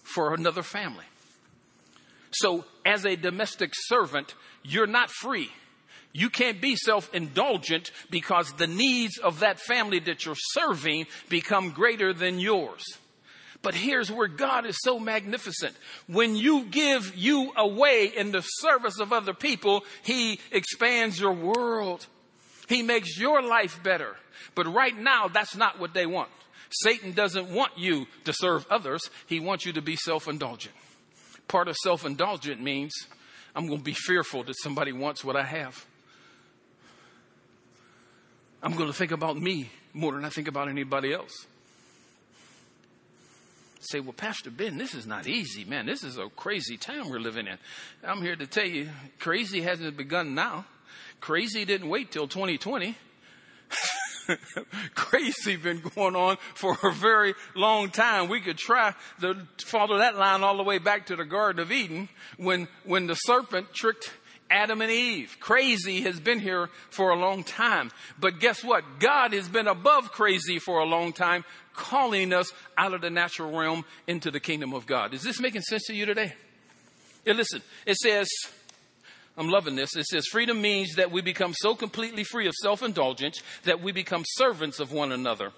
for 0.04 0.34
another 0.34 0.62
family. 0.62 1.06
So, 2.30 2.64
as 2.86 3.04
a 3.04 3.16
domestic 3.16 3.72
servant, 3.74 4.36
you're 4.62 4.86
not 4.86 5.10
free. 5.10 5.50
You 6.12 6.30
can't 6.30 6.60
be 6.60 6.76
self 6.76 7.12
indulgent 7.14 7.90
because 8.10 8.52
the 8.52 8.66
needs 8.66 9.18
of 9.18 9.40
that 9.40 9.60
family 9.60 9.98
that 10.00 10.24
you're 10.24 10.34
serving 10.36 11.06
become 11.28 11.70
greater 11.70 12.12
than 12.12 12.38
yours. 12.38 12.82
But 13.60 13.74
here's 13.74 14.10
where 14.10 14.28
God 14.28 14.66
is 14.66 14.76
so 14.80 15.00
magnificent. 15.00 15.74
When 16.06 16.36
you 16.36 16.64
give 16.64 17.14
you 17.16 17.52
away 17.56 18.06
in 18.16 18.30
the 18.30 18.42
service 18.42 19.00
of 19.00 19.12
other 19.12 19.34
people, 19.34 19.84
He 20.02 20.40
expands 20.52 21.20
your 21.20 21.32
world. 21.32 22.06
He 22.68 22.82
makes 22.82 23.18
your 23.18 23.42
life 23.42 23.82
better. 23.82 24.16
But 24.54 24.72
right 24.72 24.96
now, 24.96 25.28
that's 25.28 25.56
not 25.56 25.78
what 25.78 25.94
they 25.94 26.06
want. 26.06 26.30
Satan 26.70 27.12
doesn't 27.12 27.48
want 27.48 27.72
you 27.76 28.06
to 28.24 28.32
serve 28.32 28.66
others. 28.70 29.10
He 29.26 29.40
wants 29.40 29.64
you 29.64 29.72
to 29.72 29.82
be 29.82 29.96
self 29.96 30.28
indulgent. 30.28 30.74
Part 31.48 31.68
of 31.68 31.76
self 31.76 32.04
indulgent 32.04 32.60
means 32.60 32.92
I'm 33.54 33.66
going 33.66 33.78
to 33.78 33.84
be 33.84 33.94
fearful 33.94 34.44
that 34.44 34.56
somebody 34.62 34.92
wants 34.92 35.24
what 35.24 35.36
I 35.36 35.44
have. 35.44 35.84
I'm 38.62 38.74
going 38.74 38.88
to 38.88 38.96
think 38.96 39.12
about 39.12 39.36
me 39.36 39.70
more 39.92 40.12
than 40.12 40.24
I 40.24 40.30
think 40.30 40.48
about 40.48 40.68
anybody 40.68 41.12
else. 41.12 41.46
Say, 43.80 44.00
well, 44.00 44.12
Pastor 44.12 44.50
Ben, 44.50 44.76
this 44.76 44.94
is 44.94 45.06
not 45.06 45.28
easy, 45.28 45.64
man. 45.64 45.86
This 45.86 46.02
is 46.02 46.18
a 46.18 46.28
crazy 46.28 46.76
time 46.76 47.08
we're 47.08 47.20
living 47.20 47.46
in. 47.46 47.56
I'm 48.04 48.20
here 48.20 48.34
to 48.34 48.46
tell 48.46 48.66
you, 48.66 48.88
crazy 49.20 49.62
hasn't 49.62 49.96
begun 49.96 50.34
now. 50.34 50.66
Crazy 51.20 51.64
didn't 51.64 51.88
wait 51.88 52.10
till 52.10 52.26
2020. 52.26 52.96
crazy 54.94 55.56
been 55.56 55.80
going 55.94 56.16
on 56.16 56.36
for 56.54 56.76
a 56.82 56.92
very 56.92 57.34
long 57.54 57.90
time. 57.90 58.28
We 58.28 58.40
could 58.40 58.58
try 58.58 58.94
to 59.20 59.46
follow 59.64 59.98
that 59.98 60.16
line 60.16 60.42
all 60.42 60.56
the 60.56 60.64
way 60.64 60.78
back 60.78 61.06
to 61.06 61.16
the 61.16 61.24
Garden 61.24 61.62
of 61.62 61.72
Eden 61.72 62.08
when, 62.36 62.68
when 62.84 63.06
the 63.06 63.14
serpent 63.14 63.72
tricked 63.72 64.12
Adam 64.50 64.80
and 64.80 64.90
Eve. 64.90 65.36
Crazy 65.40 66.02
has 66.02 66.20
been 66.20 66.40
here 66.40 66.68
for 66.90 67.10
a 67.10 67.16
long 67.16 67.44
time. 67.44 67.90
But 68.18 68.40
guess 68.40 68.64
what? 68.64 68.98
God 68.98 69.32
has 69.32 69.48
been 69.48 69.68
above 69.68 70.12
crazy 70.12 70.58
for 70.58 70.80
a 70.80 70.84
long 70.84 71.12
time, 71.12 71.44
calling 71.74 72.32
us 72.32 72.52
out 72.76 72.94
of 72.94 73.00
the 73.00 73.10
natural 73.10 73.56
realm 73.56 73.84
into 74.06 74.30
the 74.30 74.40
kingdom 74.40 74.72
of 74.72 74.86
God. 74.86 75.14
Is 75.14 75.22
this 75.22 75.40
making 75.40 75.62
sense 75.62 75.84
to 75.86 75.94
you 75.94 76.06
today? 76.06 76.34
Yeah, 77.24 77.34
listen, 77.34 77.62
it 77.86 77.96
says, 77.96 78.28
I'm 79.36 79.48
loving 79.48 79.76
this. 79.76 79.94
It 79.94 80.06
says, 80.06 80.26
freedom 80.26 80.60
means 80.60 80.94
that 80.96 81.12
we 81.12 81.20
become 81.20 81.54
so 81.54 81.74
completely 81.74 82.24
free 82.24 82.48
of 82.48 82.54
self 82.54 82.82
indulgence 82.82 83.42
that 83.64 83.82
we 83.82 83.92
become 83.92 84.24
servants 84.26 84.80
of 84.80 84.92
one 84.92 85.12
another, 85.12 85.52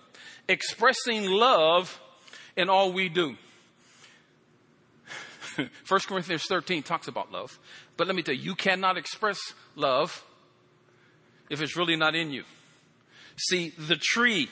expressing 0.48 1.24
love 1.24 2.00
in 2.56 2.68
all 2.68 2.92
we 2.92 3.08
do. 3.08 3.36
1 5.56 5.68
Corinthians 6.06 6.44
13 6.44 6.82
talks 6.82 7.08
about 7.08 7.32
love. 7.32 7.58
But 8.00 8.06
let 8.06 8.16
me 8.16 8.22
tell 8.22 8.34
you, 8.34 8.40
you 8.40 8.54
cannot 8.54 8.96
express 8.96 9.38
love 9.76 10.24
if 11.50 11.60
it's 11.60 11.76
really 11.76 11.96
not 11.96 12.14
in 12.14 12.30
you. 12.30 12.44
See, 13.36 13.74
the 13.76 13.98
tree 14.00 14.48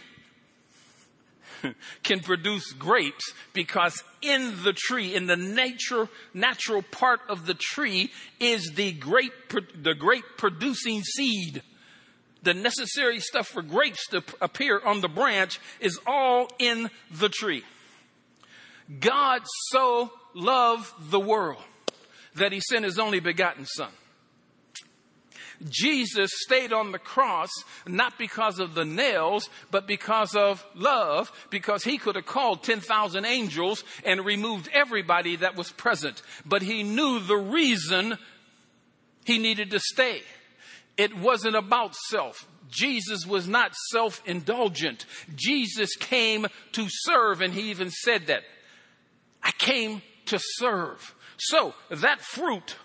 can 2.03 2.21
produce 2.21 2.75
grapes 2.75 3.33
because 3.55 4.05
in 4.21 4.63
the 4.65 4.75
tree, 4.75 5.15
in 5.15 5.29
the 5.29 5.37
nature, 5.39 6.11
natural 6.35 6.83
part 6.83 7.21
of 7.31 7.47
the 7.47 7.55
tree 7.55 8.11
is 8.39 8.73
the 8.75 8.93
grape, 8.93 9.33
the 9.83 9.95
grape 9.95 10.27
producing 10.37 11.03
seed. 11.03 11.63
The 12.43 12.53
necessary 12.53 13.19
stuff 13.19 13.49
for 13.49 13.63
grapes 13.63 14.09
to 14.09 14.23
appear 14.43 14.79
on 14.79 15.01
the 15.01 15.09
branch 15.09 15.59
is 15.81 15.99
all 16.07 16.51
in 16.59 16.91
the 17.11 17.31
tree. 17.31 17.65
God 19.01 19.41
so 19.71 20.13
loved 20.35 20.93
the 21.11 21.19
world 21.19 21.63
that 22.39 22.53
he 22.53 22.61
sent 22.61 22.85
his 22.85 22.99
only 22.99 23.21
begotten 23.21 23.67
son. 23.67 23.91
Jesus 25.69 26.31
stayed 26.35 26.73
on 26.73 26.93
the 26.93 26.99
cross 26.99 27.51
not 27.87 28.17
because 28.19 28.59
of 28.59 28.75
the 28.75 28.85
nails, 28.85 29.51
but 29.71 29.87
because 29.87 30.35
of 30.37 30.65
love, 30.75 31.33
because 31.51 31.85
he 31.85 31.99
could 31.99 32.15
have 32.15 32.27
called 32.27 32.63
10,000 32.63 33.25
angels 33.25 33.83
and 34.05 34.25
removed 34.25 34.69
everybody 34.73 35.37
that 35.37 35.57
was 35.57 35.73
present. 35.73 36.23
But 36.47 36.63
he 36.63 36.83
knew 36.83 37.19
the 37.21 37.37
reason 37.37 38.19
he 39.25 39.39
needed 39.39 39.71
to 39.73 39.81
stay. 39.81 40.23
It 40.97 41.17
wasn't 41.17 41.57
about 41.57 41.95
self. 41.95 42.49
Jesus 42.71 43.27
was 43.27 43.49
not 43.49 43.75
self 43.91 44.23
indulgent. 44.27 45.07
Jesus 45.35 45.97
came 45.97 46.47
to 46.73 46.87
serve, 46.89 47.41
and 47.41 47.55
he 47.55 47.71
even 47.71 47.91
said 47.91 48.27
that. 48.27 48.43
I 49.43 49.53
came 49.53 50.03
to 50.27 50.39
serve. 50.41 51.15
So 51.39 51.75
that 51.91 52.21
fruit 52.21 52.77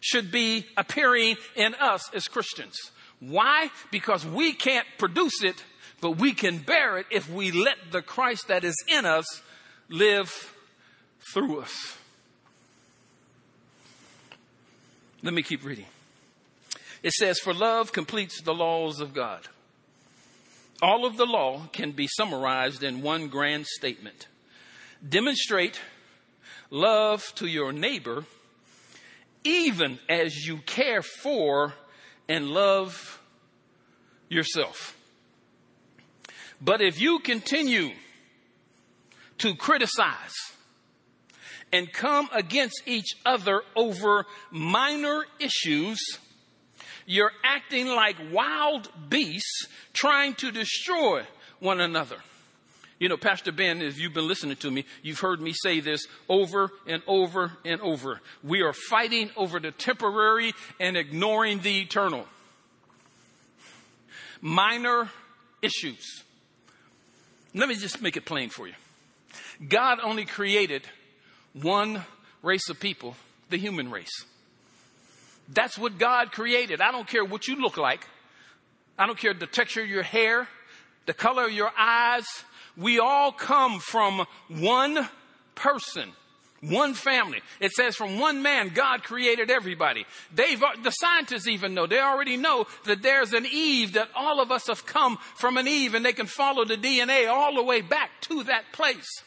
should 0.00 0.32
be 0.32 0.66
appearing 0.76 1.36
in 1.54 1.74
us 1.74 2.12
as 2.14 2.26
Christians. 2.26 2.76
Why? 3.20 3.70
Because 3.90 4.26
we 4.26 4.52
can't 4.52 4.86
produce 4.98 5.42
it, 5.42 5.62
but 6.00 6.12
we 6.12 6.32
can 6.32 6.58
bear 6.58 6.98
it 6.98 7.06
if 7.10 7.30
we 7.30 7.52
let 7.52 7.76
the 7.92 8.02
Christ 8.02 8.48
that 8.48 8.64
is 8.64 8.76
in 8.88 9.06
us 9.06 9.42
live 9.88 10.54
through 11.32 11.60
us. 11.60 11.98
Let 15.22 15.34
me 15.34 15.42
keep 15.42 15.64
reading. 15.64 15.86
It 17.04 17.12
says, 17.12 17.38
For 17.38 17.54
love 17.54 17.92
completes 17.92 18.42
the 18.42 18.54
laws 18.54 18.98
of 18.98 19.14
God. 19.14 19.46
All 20.80 21.06
of 21.06 21.16
the 21.16 21.26
law 21.26 21.68
can 21.72 21.92
be 21.92 22.08
summarized 22.08 22.82
in 22.82 23.02
one 23.02 23.28
grand 23.28 23.66
statement 23.66 24.26
demonstrate 25.06 25.80
love 26.72 27.22
to 27.34 27.46
your 27.46 27.70
neighbor 27.70 28.24
even 29.44 29.98
as 30.08 30.46
you 30.46 30.56
care 30.58 31.02
for 31.02 31.74
and 32.28 32.48
love 32.48 33.20
yourself. 34.28 34.96
But 36.60 36.80
if 36.80 36.98
you 37.00 37.18
continue 37.18 37.90
to 39.38 39.54
criticize 39.54 40.32
and 41.72 41.92
come 41.92 42.28
against 42.32 42.82
each 42.86 43.16
other 43.26 43.62
over 43.76 44.24
minor 44.50 45.24
issues, 45.40 46.00
you're 47.04 47.32
acting 47.44 47.88
like 47.88 48.16
wild 48.32 48.88
beasts 49.10 49.66
trying 49.92 50.34
to 50.36 50.50
destroy 50.50 51.26
one 51.58 51.80
another. 51.80 52.16
You 53.02 53.08
know, 53.08 53.16
Pastor 53.16 53.50
Ben, 53.50 53.82
if 53.82 53.98
you've 53.98 54.14
been 54.14 54.28
listening 54.28 54.54
to 54.58 54.70
me, 54.70 54.84
you've 55.02 55.18
heard 55.18 55.40
me 55.40 55.52
say 55.52 55.80
this 55.80 56.06
over 56.28 56.70
and 56.86 57.02
over 57.08 57.50
and 57.64 57.80
over. 57.80 58.20
We 58.44 58.62
are 58.62 58.72
fighting 58.72 59.28
over 59.36 59.58
the 59.58 59.72
temporary 59.72 60.52
and 60.78 60.96
ignoring 60.96 61.62
the 61.62 61.80
eternal. 61.80 62.28
Minor 64.40 65.10
issues. 65.62 66.22
Let 67.52 67.68
me 67.68 67.74
just 67.74 68.00
make 68.00 68.16
it 68.16 68.24
plain 68.24 68.50
for 68.50 68.68
you. 68.68 68.74
God 69.68 69.98
only 70.00 70.24
created 70.24 70.84
one 71.60 72.04
race 72.40 72.68
of 72.68 72.78
people, 72.78 73.16
the 73.50 73.58
human 73.58 73.90
race. 73.90 74.26
That's 75.48 75.76
what 75.76 75.98
God 75.98 76.30
created. 76.30 76.80
I 76.80 76.92
don't 76.92 77.08
care 77.08 77.24
what 77.24 77.48
you 77.48 77.56
look 77.56 77.76
like. 77.76 78.06
I 78.96 79.06
don't 79.06 79.18
care 79.18 79.34
the 79.34 79.48
texture 79.48 79.82
of 79.82 79.88
your 79.88 80.04
hair, 80.04 80.46
the 81.06 81.14
color 81.14 81.46
of 81.46 81.52
your 81.52 81.72
eyes, 81.76 82.26
we 82.76 82.98
all 82.98 83.32
come 83.32 83.78
from 83.78 84.26
one 84.48 85.08
person. 85.54 86.10
One 86.62 86.94
family. 86.94 87.40
It 87.58 87.72
says 87.72 87.96
from 87.96 88.20
one 88.20 88.40
man, 88.40 88.68
God 88.68 89.02
created 89.02 89.50
everybody. 89.50 90.06
They've, 90.32 90.62
uh, 90.62 90.68
the 90.80 90.90
scientists 90.90 91.48
even 91.48 91.74
know, 91.74 91.88
they 91.88 91.98
already 91.98 92.36
know 92.36 92.66
that 92.84 93.02
there's 93.02 93.32
an 93.32 93.46
Eve, 93.50 93.94
that 93.94 94.10
all 94.14 94.40
of 94.40 94.52
us 94.52 94.68
have 94.68 94.86
come 94.86 95.18
from 95.34 95.56
an 95.56 95.66
Eve 95.66 95.94
and 95.94 96.04
they 96.04 96.12
can 96.12 96.26
follow 96.26 96.64
the 96.64 96.76
DNA 96.76 97.28
all 97.28 97.56
the 97.56 97.64
way 97.64 97.80
back 97.80 98.10
to 98.22 98.44
that 98.44 98.70
place. 98.70 99.24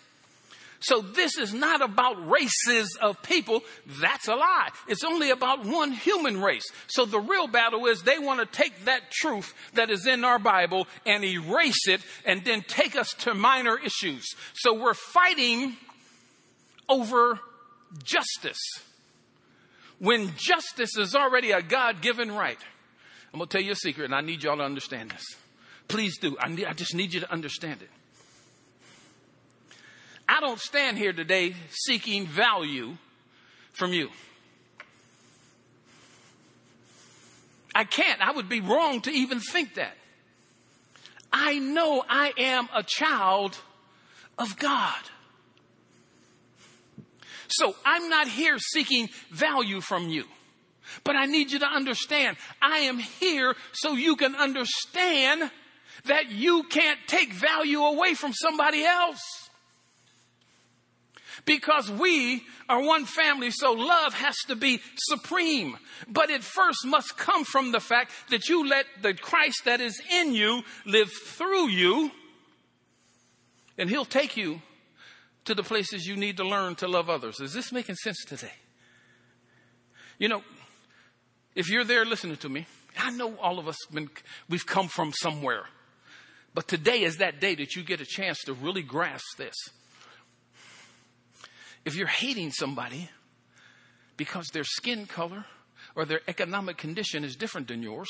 So 0.85 1.01
this 1.01 1.35
is 1.39 1.51
not 1.51 1.81
about 1.81 2.29
races 2.29 2.95
of 3.01 3.19
people. 3.23 3.63
That's 3.99 4.27
a 4.27 4.35
lie. 4.35 4.69
It's 4.87 5.03
only 5.03 5.31
about 5.31 5.65
one 5.65 5.91
human 5.91 6.39
race. 6.39 6.65
So 6.85 7.05
the 7.05 7.19
real 7.19 7.47
battle 7.47 7.87
is 7.87 8.03
they 8.03 8.19
want 8.19 8.39
to 8.39 8.45
take 8.45 8.85
that 8.85 9.09
truth 9.09 9.55
that 9.73 9.89
is 9.89 10.05
in 10.05 10.23
our 10.23 10.37
Bible 10.37 10.85
and 11.03 11.25
erase 11.25 11.87
it 11.87 12.01
and 12.23 12.45
then 12.45 12.61
take 12.61 12.95
us 12.95 13.13
to 13.21 13.33
minor 13.33 13.79
issues. 13.79 14.27
So 14.53 14.75
we're 14.75 14.93
fighting 14.93 15.75
over 16.87 17.39
justice 18.03 18.61
when 19.97 20.33
justice 20.37 20.95
is 20.97 21.15
already 21.15 21.49
a 21.49 21.63
God 21.63 22.01
given 22.01 22.31
right. 22.31 22.59
I'm 23.33 23.39
going 23.39 23.49
to 23.49 23.57
tell 23.57 23.65
you 23.65 23.71
a 23.71 23.75
secret 23.75 24.05
and 24.05 24.13
I 24.13 24.21
need 24.21 24.43
y'all 24.43 24.57
to 24.57 24.63
understand 24.63 25.09
this. 25.09 25.23
Please 25.87 26.19
do. 26.19 26.37
I, 26.39 26.49
need, 26.49 26.65
I 26.65 26.73
just 26.73 26.93
need 26.93 27.11
you 27.11 27.21
to 27.21 27.31
understand 27.31 27.81
it. 27.81 27.89
I 30.27 30.39
don't 30.39 30.59
stand 30.59 30.97
here 30.97 31.13
today 31.13 31.55
seeking 31.69 32.25
value 32.25 32.97
from 33.73 33.93
you. 33.93 34.09
I 37.73 37.83
can't. 37.83 38.21
I 38.21 38.31
would 38.31 38.49
be 38.49 38.61
wrong 38.61 39.01
to 39.01 39.11
even 39.11 39.39
think 39.39 39.75
that. 39.75 39.95
I 41.31 41.59
know 41.59 42.03
I 42.07 42.31
am 42.37 42.69
a 42.73 42.83
child 42.83 43.57
of 44.37 44.57
God. 44.57 45.01
So 47.47 47.75
I'm 47.85 48.09
not 48.09 48.27
here 48.27 48.57
seeking 48.57 49.09
value 49.29 49.81
from 49.81 50.09
you. 50.09 50.23
But 51.03 51.15
I 51.15 51.25
need 51.25 51.51
you 51.51 51.59
to 51.59 51.67
understand, 51.67 52.37
I 52.61 52.79
am 52.79 52.99
here 52.99 53.55
so 53.73 53.93
you 53.93 54.15
can 54.15 54.35
understand 54.35 55.51
that 56.05 56.31
you 56.31 56.63
can't 56.63 56.99
take 57.07 57.33
value 57.33 57.81
away 57.81 58.13
from 58.13 58.33
somebody 58.33 58.83
else 58.83 59.44
because 61.45 61.89
we 61.89 62.43
are 62.67 62.81
one 62.81 63.05
family, 63.05 63.51
so 63.51 63.71
love 63.71 64.13
has 64.15 64.35
to 64.47 64.55
be 64.55 64.81
supreme. 64.97 65.77
But 66.07 66.29
it 66.29 66.43
first 66.43 66.85
must 66.85 67.17
come 67.17 67.45
from 67.45 67.71
the 67.71 67.79
fact 67.79 68.11
that 68.31 68.49
you 68.49 68.67
let 68.67 68.85
the 69.01 69.13
Christ 69.13 69.61
that 69.65 69.79
is 69.79 70.01
in 70.11 70.33
you 70.33 70.63
live 70.85 71.11
through 71.11 71.69
you, 71.69 72.11
and 73.77 73.89
He'll 73.89 74.05
take 74.05 74.35
you 74.35 74.61
to 75.45 75.53
the 75.53 75.63
places 75.63 76.07
you 76.07 76.15
need 76.15 76.37
to 76.37 76.43
learn 76.43 76.75
to 76.75 76.87
love 76.87 77.09
others. 77.09 77.39
Is 77.39 77.53
this 77.53 77.71
making 77.71 77.95
sense 77.95 78.17
today? 78.25 78.51
You 80.17 80.29
know, 80.29 80.43
if 81.55 81.69
you're 81.69 81.83
there 81.83 82.05
listening 82.05 82.37
to 82.37 82.49
me, 82.49 82.65
I 82.97 83.11
know 83.11 83.35
all 83.37 83.59
of 83.59 83.67
us 83.67 83.77
been, 83.93 84.09
we've 84.49 84.65
come 84.65 84.87
from 84.87 85.13
somewhere. 85.13 85.65
But 86.53 86.67
today 86.67 87.03
is 87.03 87.17
that 87.17 87.41
day 87.41 87.53
that 87.55 87.75
you 87.75 87.83
get 87.83 88.01
a 88.01 88.05
chance 88.05 88.39
to 88.45 88.53
really 88.53 88.81
grasp 88.81 89.25
this. 89.37 89.55
If 91.85 91.95
you're 91.95 92.07
hating 92.07 92.51
somebody 92.51 93.09
because 94.17 94.47
their 94.47 94.63
skin 94.63 95.05
color 95.05 95.45
or 95.95 96.05
their 96.05 96.21
economic 96.27 96.77
condition 96.77 97.23
is 97.23 97.35
different 97.35 97.67
than 97.67 97.83
yours, 97.83 98.09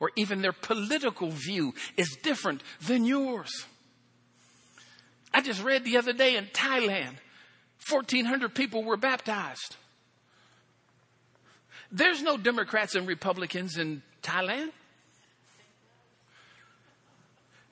or 0.00 0.10
even 0.14 0.42
their 0.42 0.52
political 0.52 1.30
view 1.30 1.74
is 1.96 2.16
different 2.22 2.62
than 2.86 3.04
yours. 3.04 3.50
I 5.32 5.40
just 5.40 5.62
read 5.62 5.84
the 5.84 5.96
other 5.96 6.12
day 6.12 6.36
in 6.36 6.46
Thailand, 6.46 7.16
1,400 7.88 8.54
people 8.54 8.84
were 8.84 8.96
baptized. 8.96 9.76
There's 11.90 12.22
no 12.22 12.36
Democrats 12.36 12.94
and 12.94 13.06
Republicans 13.06 13.78
in 13.78 14.02
Thailand. 14.22 14.70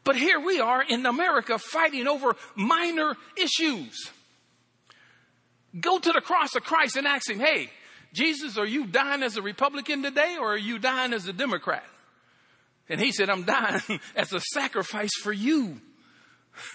But 0.04 0.16
here 0.16 0.40
we 0.40 0.60
are 0.60 0.82
in 0.82 1.04
America 1.04 1.58
fighting 1.58 2.06
over 2.06 2.36
minor 2.54 3.16
issues. 3.36 4.10
Go 5.80 5.98
to 5.98 6.12
the 6.12 6.20
cross 6.20 6.54
of 6.54 6.64
Christ 6.64 6.96
and 6.96 7.06
ask 7.06 7.28
him, 7.28 7.40
hey, 7.40 7.70
Jesus, 8.12 8.56
are 8.56 8.66
you 8.66 8.86
dying 8.86 9.22
as 9.22 9.36
a 9.36 9.42
Republican 9.42 10.02
today 10.02 10.36
or 10.40 10.54
are 10.54 10.58
you 10.58 10.78
dying 10.78 11.12
as 11.12 11.26
a 11.28 11.32
Democrat? 11.32 11.84
And 12.88 13.00
he 13.00 13.12
said, 13.12 13.28
I'm 13.28 13.44
dying 13.44 13.82
as 14.16 14.32
a 14.32 14.40
sacrifice 14.40 15.10
for 15.22 15.32
you. 15.32 15.80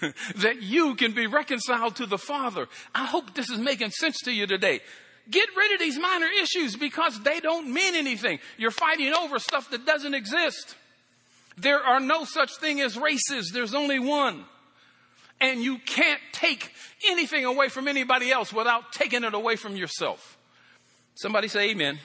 that 0.36 0.62
you 0.62 0.94
can 0.94 1.12
be 1.12 1.26
reconciled 1.26 1.96
to 1.96 2.06
the 2.06 2.18
Father. 2.18 2.68
I 2.94 3.04
hope 3.04 3.34
this 3.34 3.50
is 3.50 3.58
making 3.58 3.90
sense 3.90 4.16
to 4.24 4.32
you 4.32 4.46
today. 4.46 4.80
Get 5.28 5.48
rid 5.56 5.72
of 5.72 5.80
these 5.80 5.98
minor 5.98 6.28
issues 6.40 6.76
because 6.76 7.20
they 7.22 7.40
don't 7.40 7.72
mean 7.72 7.96
anything. 7.96 8.38
You're 8.58 8.70
fighting 8.70 9.12
over 9.12 9.40
stuff 9.40 9.70
that 9.70 9.84
doesn't 9.84 10.14
exist. 10.14 10.76
There 11.56 11.80
are 11.80 11.98
no 12.00 12.24
such 12.24 12.56
thing 12.60 12.80
as 12.80 12.96
races. 12.96 13.50
There's 13.52 13.74
only 13.74 13.98
one 13.98 14.44
and 15.42 15.60
you 15.60 15.78
can't 15.78 16.20
take 16.32 16.72
anything 17.06 17.44
away 17.44 17.68
from 17.68 17.88
anybody 17.88 18.30
else 18.30 18.52
without 18.52 18.92
taking 18.92 19.24
it 19.24 19.34
away 19.34 19.56
from 19.56 19.76
yourself. 19.76 20.38
Somebody 21.16 21.48
say 21.48 21.70
amen. 21.70 21.98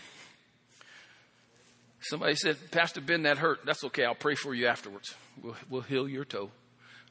Somebody 2.01 2.35
said, 2.35 2.57
Pastor 2.71 3.01
Ben, 3.01 3.23
that 3.23 3.37
hurt. 3.37 3.59
That's 3.65 3.83
okay. 3.85 4.05
I'll 4.05 4.15
pray 4.15 4.35
for 4.35 4.53
you 4.53 4.67
afterwards. 4.67 5.13
We'll, 5.41 5.55
we'll 5.69 5.81
heal 5.81 6.09
your 6.09 6.25
toe 6.25 6.51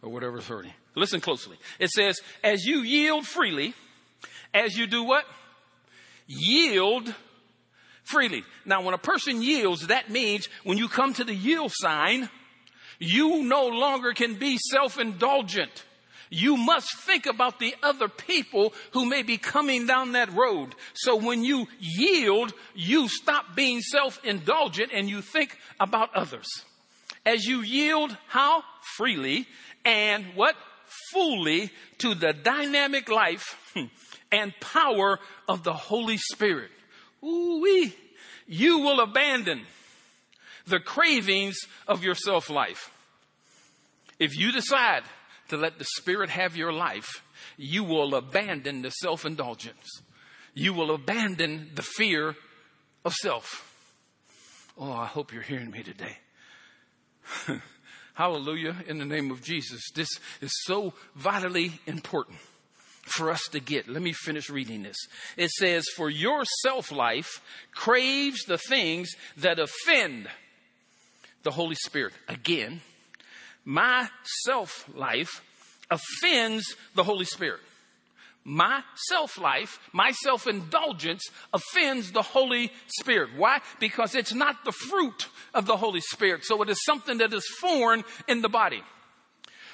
or 0.02 0.10
whatever's 0.10 0.46
hurting. 0.46 0.72
Listen 0.94 1.20
closely. 1.20 1.56
It 1.78 1.90
says, 1.90 2.20
as 2.42 2.64
you 2.64 2.80
yield 2.80 3.26
freely, 3.26 3.74
as 4.52 4.76
you 4.76 4.86
do 4.86 5.04
what? 5.04 5.24
Yield 6.26 7.14
freely. 8.04 8.44
Now, 8.64 8.82
when 8.82 8.94
a 8.94 8.98
person 8.98 9.42
yields, 9.42 9.88
that 9.88 10.10
means 10.10 10.48
when 10.64 10.78
you 10.78 10.88
come 10.88 11.12
to 11.14 11.24
the 11.24 11.34
yield 11.34 11.72
sign, 11.74 12.28
you 12.98 13.42
no 13.42 13.66
longer 13.66 14.12
can 14.12 14.34
be 14.34 14.58
self-indulgent. 14.58 15.84
You 16.30 16.56
must 16.56 16.88
think 16.98 17.26
about 17.26 17.58
the 17.58 17.74
other 17.82 18.08
people 18.08 18.72
who 18.92 19.06
may 19.06 19.22
be 19.22 19.38
coming 19.38 19.86
down 19.86 20.12
that 20.12 20.32
road. 20.32 20.74
So 20.94 21.16
when 21.16 21.44
you 21.44 21.68
yield, 21.78 22.52
you 22.74 23.08
stop 23.08 23.54
being 23.54 23.80
self-indulgent 23.80 24.90
and 24.92 25.08
you 25.08 25.22
think 25.22 25.56
about 25.78 26.14
others. 26.14 26.48
As 27.24 27.44
you 27.44 27.60
yield, 27.60 28.16
how? 28.28 28.62
Freely 28.96 29.46
and 29.84 30.24
what? 30.34 30.56
Fully 31.12 31.70
to 31.98 32.14
the 32.14 32.32
dynamic 32.32 33.08
life 33.08 33.74
and 34.32 34.52
power 34.60 35.18
of 35.48 35.62
the 35.62 35.72
Holy 35.72 36.16
Spirit. 36.16 36.70
Ooh-wee. 37.22 37.94
You 38.46 38.78
will 38.78 39.00
abandon 39.00 39.62
the 40.66 40.80
cravings 40.80 41.56
of 41.86 42.04
your 42.04 42.14
self 42.14 42.50
life. 42.50 42.90
If 44.18 44.36
you 44.36 44.52
decide 44.52 45.02
to 45.48 45.56
let 45.56 45.78
the 45.78 45.86
Spirit 45.96 46.30
have 46.30 46.56
your 46.56 46.72
life, 46.72 47.22
you 47.56 47.84
will 47.84 48.14
abandon 48.14 48.82
the 48.82 48.90
self 48.90 49.24
indulgence. 49.24 50.02
You 50.54 50.72
will 50.72 50.90
abandon 50.94 51.70
the 51.74 51.82
fear 51.82 52.34
of 53.04 53.12
self. 53.14 53.72
Oh, 54.78 54.92
I 54.92 55.06
hope 55.06 55.32
you're 55.32 55.42
hearing 55.42 55.70
me 55.70 55.82
today. 55.82 56.18
Hallelujah 58.14 58.76
in 58.86 58.98
the 58.98 59.04
name 59.04 59.30
of 59.30 59.42
Jesus. 59.42 59.82
This 59.94 60.08
is 60.40 60.50
so 60.64 60.94
vitally 61.14 61.80
important 61.86 62.38
for 63.02 63.30
us 63.30 63.42
to 63.52 63.60
get. 63.60 63.88
Let 63.88 64.02
me 64.02 64.12
finish 64.12 64.50
reading 64.50 64.82
this. 64.82 64.96
It 65.36 65.50
says, 65.50 65.84
For 65.96 66.10
your 66.10 66.44
self 66.62 66.90
life 66.90 67.42
craves 67.72 68.42
the 68.44 68.58
things 68.58 69.10
that 69.36 69.58
offend 69.58 70.28
the 71.42 71.50
Holy 71.52 71.76
Spirit. 71.76 72.14
Again, 72.28 72.80
my 73.66 74.08
self 74.44 74.88
life 74.94 75.42
offends 75.90 76.76
the 76.94 77.02
Holy 77.02 77.26
Spirit. 77.26 77.60
My 78.44 78.82
self 79.08 79.38
life, 79.38 79.80
my 79.92 80.12
self 80.12 80.46
indulgence 80.46 81.24
offends 81.52 82.12
the 82.12 82.22
Holy 82.22 82.70
Spirit. 83.00 83.30
Why? 83.36 83.60
Because 83.80 84.14
it's 84.14 84.32
not 84.32 84.64
the 84.64 84.70
fruit 84.70 85.26
of 85.52 85.66
the 85.66 85.76
Holy 85.76 86.00
Spirit. 86.00 86.44
So 86.44 86.62
it 86.62 86.70
is 86.70 86.84
something 86.84 87.18
that 87.18 87.34
is 87.34 87.44
foreign 87.60 88.04
in 88.28 88.40
the 88.40 88.48
body. 88.48 88.82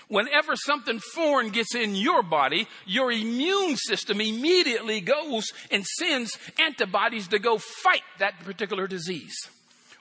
Whenever 0.09 0.57
something 0.57 0.99
foreign 0.99 1.51
gets 1.51 1.75
in 1.75 1.95
your 1.95 2.23
body, 2.23 2.67
your 2.87 3.13
immune 3.13 3.77
system 3.77 4.21
immediately 4.23 5.03
goes 5.03 5.53
and 5.71 5.85
sends 5.85 6.39
antibodies 6.59 7.29
to 7.29 7.39
go 7.39 7.59
fight 7.59 8.03
that 8.19 8.41
particular 8.41 8.87
disease. 8.87 9.35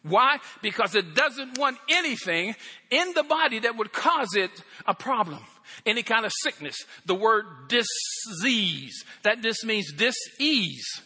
Why? 0.03 0.39
Because 0.61 0.95
it 0.95 1.13
doesn't 1.13 1.59
want 1.59 1.77
anything 1.89 2.55
in 2.89 3.13
the 3.13 3.23
body 3.23 3.59
that 3.59 3.77
would 3.77 3.93
cause 3.93 4.33
it 4.35 4.49
a 4.87 4.93
problem. 4.93 5.43
Any 5.85 6.03
kind 6.03 6.25
of 6.25 6.31
sickness. 6.41 6.75
The 7.05 7.15
word 7.15 7.45
disease. 7.67 9.03
That 9.23 9.41
just 9.41 9.63
means 9.63 9.91
dis-ease. 9.93 11.01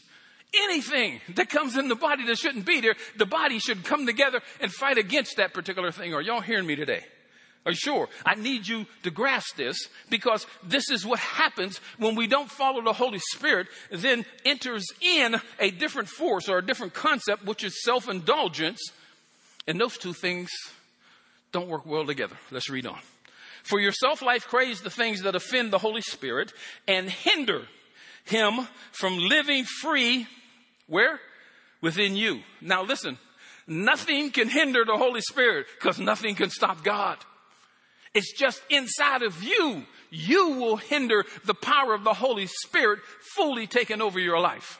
Anything 0.69 1.19
that 1.35 1.49
comes 1.49 1.75
in 1.75 1.89
the 1.89 1.95
body 1.95 2.25
that 2.27 2.37
shouldn't 2.37 2.65
be 2.65 2.79
there, 2.79 2.95
the 3.17 3.25
body 3.25 3.59
should 3.59 3.83
come 3.83 4.05
together 4.05 4.41
and 4.61 4.71
fight 4.71 4.97
against 4.97 5.37
that 5.37 5.53
particular 5.53 5.91
thing. 5.91 6.13
Are 6.13 6.21
y'all 6.21 6.39
hearing 6.39 6.65
me 6.65 6.75
today? 6.75 7.03
Are 7.65 7.71
you 7.71 7.77
sure? 7.77 8.09
I 8.23 8.35
need 8.35 8.67
you 8.67 8.85
to 9.03 9.09
grasp 9.09 9.55
this 9.55 9.77
because 10.09 10.45
this 10.63 10.89
is 10.91 11.05
what 11.05 11.19
happens 11.19 11.79
when 11.97 12.15
we 12.15 12.27
don't 12.27 12.49
follow 12.49 12.81
the 12.83 12.93
Holy 12.93 13.19
Spirit, 13.33 13.67
then 13.91 14.23
enters 14.45 14.85
in 15.01 15.35
a 15.59 15.71
different 15.71 16.09
force 16.09 16.47
or 16.47 16.59
a 16.59 16.65
different 16.65 16.93
concept, 16.93 17.43
which 17.43 17.63
is 17.63 17.83
self 17.83 18.07
indulgence. 18.07 18.79
And 19.67 19.81
those 19.81 19.97
two 19.97 20.13
things 20.13 20.49
don't 21.51 21.67
work 21.67 21.87
well 21.87 22.05
together. 22.05 22.35
Let's 22.51 22.69
read 22.69 22.85
on. 22.85 22.99
For 23.63 23.79
your 23.79 23.93
self 23.93 24.21
life 24.21 24.47
craves 24.47 24.81
the 24.81 24.91
things 24.91 25.23
that 25.23 25.35
offend 25.35 25.73
the 25.73 25.79
Holy 25.79 26.01
Spirit 26.01 26.53
and 26.87 27.09
hinder 27.09 27.63
him 28.25 28.67
from 28.91 29.17
living 29.17 29.65
free. 29.65 30.27
Where? 30.85 31.19
Within 31.81 32.15
you. 32.15 32.41
Now 32.61 32.83
listen, 32.83 33.17
nothing 33.65 34.29
can 34.29 34.49
hinder 34.49 34.85
the 34.85 34.97
Holy 34.97 35.21
Spirit 35.21 35.65
because 35.79 35.97
nothing 35.97 36.35
can 36.35 36.51
stop 36.51 36.83
God. 36.83 37.17
It's 38.15 38.31
just 38.31 38.61
inside 38.69 39.21
of 39.21 39.43
you. 39.43 39.85
You 40.09 40.51
will 40.51 40.77
hinder 40.77 41.25
the 41.43 41.53
power 41.53 41.93
of 41.93 42.05
the 42.05 42.13
Holy 42.13 42.47
Spirit 42.47 42.99
fully 43.35 43.67
taking 43.67 44.01
over 44.01 44.19
your 44.19 44.39
life. 44.39 44.79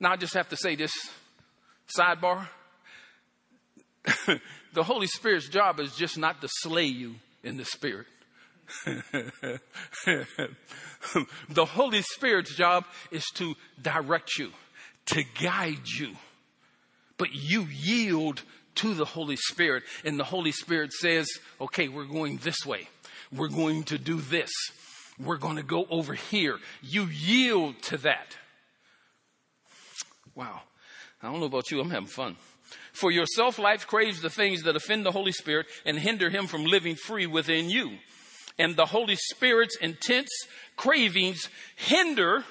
Now, 0.00 0.12
I 0.12 0.16
just 0.16 0.34
have 0.34 0.48
to 0.48 0.56
say 0.56 0.74
this 0.74 0.92
sidebar. 1.96 2.48
the 4.74 4.82
Holy 4.82 5.06
Spirit's 5.06 5.48
job 5.48 5.78
is 5.78 5.94
just 5.94 6.18
not 6.18 6.40
to 6.40 6.48
slay 6.60 6.86
you 6.86 7.14
in 7.44 7.56
the 7.56 7.64
Spirit. 7.64 8.06
the 8.84 9.60
Holy 11.64 12.02
Spirit's 12.02 12.54
job 12.56 12.84
is 13.12 13.24
to 13.34 13.54
direct 13.80 14.36
you, 14.38 14.50
to 15.06 15.22
guide 15.40 15.88
you. 15.98 16.16
But 17.18 17.28
you 17.32 17.62
yield 17.62 18.42
to 18.76 18.94
the 18.94 19.04
Holy 19.04 19.36
Spirit. 19.36 19.84
And 20.04 20.18
the 20.18 20.24
Holy 20.24 20.52
Spirit 20.52 20.92
says, 20.92 21.28
okay, 21.60 21.88
we're 21.88 22.04
going 22.04 22.38
this 22.38 22.64
way. 22.64 22.88
We're 23.34 23.48
going 23.48 23.84
to 23.84 23.98
do 23.98 24.20
this. 24.20 24.50
We're 25.18 25.38
going 25.38 25.56
to 25.56 25.62
go 25.62 25.86
over 25.90 26.14
here. 26.14 26.58
You 26.82 27.06
yield 27.06 27.80
to 27.82 27.96
that. 27.98 28.36
Wow. 30.34 30.60
I 31.22 31.30
don't 31.30 31.40
know 31.40 31.46
about 31.46 31.70
you. 31.70 31.80
I'm 31.80 31.90
having 31.90 32.08
fun. 32.08 32.36
For 32.92 33.10
your 33.10 33.26
self 33.26 33.58
life 33.58 33.86
craves 33.86 34.20
the 34.20 34.30
things 34.30 34.62
that 34.62 34.76
offend 34.76 35.04
the 35.04 35.12
Holy 35.12 35.32
Spirit 35.32 35.66
and 35.84 35.98
hinder 35.98 36.30
him 36.30 36.46
from 36.46 36.64
living 36.64 36.94
free 36.94 37.26
within 37.26 37.70
you. 37.70 37.98
And 38.58 38.76
the 38.76 38.86
Holy 38.86 39.16
Spirit's 39.16 39.76
intense 39.76 40.30
cravings 40.76 41.48
hinder 41.76 42.44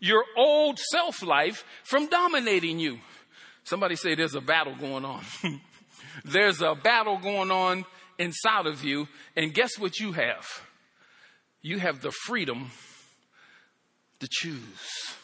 your 0.00 0.24
old 0.36 0.78
self 0.78 1.22
life 1.22 1.64
from 1.84 2.08
dominating 2.08 2.78
you. 2.78 2.98
Somebody 3.66 3.96
say 3.96 4.14
there's 4.14 4.36
a 4.36 4.40
battle 4.40 4.76
going 4.76 5.04
on. 5.04 5.24
there's 6.24 6.62
a 6.62 6.76
battle 6.76 7.18
going 7.18 7.50
on 7.50 7.84
inside 8.16 8.66
of 8.66 8.84
you. 8.84 9.08
And 9.34 9.52
guess 9.52 9.76
what 9.76 9.98
you 9.98 10.12
have? 10.12 10.46
You 11.62 11.80
have 11.80 12.00
the 12.00 12.12
freedom 12.12 12.70
to 14.20 14.28
choose. 14.30 15.16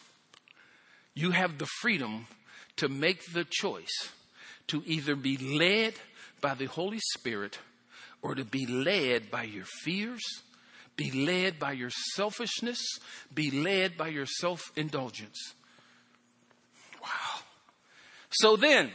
You 1.13 1.31
have 1.31 1.57
the 1.57 1.67
freedom 1.79 2.27
to 2.75 2.89
make 2.89 3.31
the 3.31 3.45
choice 3.49 4.09
to 4.67 4.83
either 4.85 5.15
be 5.15 5.37
led 5.37 5.93
by 6.41 6.53
the 6.53 6.65
Holy 6.65 6.99
Spirit 7.13 7.59
or 8.21 8.35
to 8.35 8.43
be 8.43 8.65
led 8.65 9.31
by 9.31 9.43
your 9.43 9.65
fears, 9.85 10.21
be 10.97 11.11
led 11.11 11.59
by 11.59 11.71
your 11.71 11.91
selfishness, 12.13 12.99
be 13.33 13.51
led 13.51 13.95
by 13.95 14.09
your 14.09 14.25
self 14.25 14.59
indulgence. 14.75 15.53
So 18.33 18.55
then, 18.55 18.91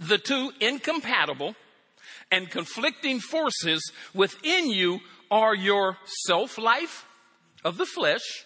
the 0.00 0.18
two 0.18 0.52
incompatible 0.60 1.54
and 2.30 2.50
conflicting 2.50 3.20
forces 3.20 3.92
within 4.14 4.70
you 4.70 5.00
are 5.30 5.54
your 5.54 5.98
self 6.26 6.58
life 6.58 7.04
of 7.64 7.76
the 7.78 7.86
flesh 7.86 8.44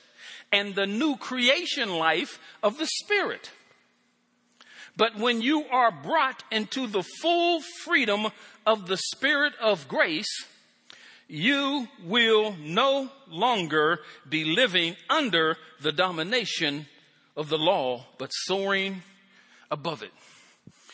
and 0.51 0.75
the 0.75 0.87
new 0.87 1.17
creation 1.17 1.91
life 1.91 2.39
of 2.63 2.79
the 2.79 2.87
spirit. 2.87 3.51
But 4.97 5.17
when 5.17 5.41
you 5.41 5.65
are 5.71 5.91
brought 5.91 6.45
into 6.51 6.87
the 6.87 7.03
full 7.03 7.61
freedom 7.85 8.29
of 8.67 8.87
the 8.89 8.99
spirit 8.99 9.55
of 9.61 9.89
grace, 9.89 10.29
you 11.29 11.89
will 12.05 12.55
no 12.61 13.11
longer 13.29 14.01
be 14.29 14.45
living 14.45 14.97
under 15.09 15.57
the 15.81 15.93
domination 15.93 16.87
of 17.37 17.49
the 17.49 17.57
law, 17.57 18.05
but 18.19 18.29
soaring 18.29 19.03
above 19.73 20.03
it. 20.03 20.13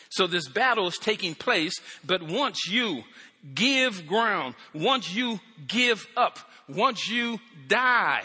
So 0.09 0.25
this 0.25 0.47
battle 0.47 0.87
is 0.87 0.97
taking 0.97 1.35
place, 1.35 1.79
but 2.03 2.23
once 2.23 2.67
you 2.67 3.03
give 3.53 4.07
ground, 4.07 4.55
once 4.73 5.13
you 5.13 5.39
give 5.67 6.07
up, 6.17 6.39
once 6.67 7.07
you 7.07 7.39
die 7.67 8.23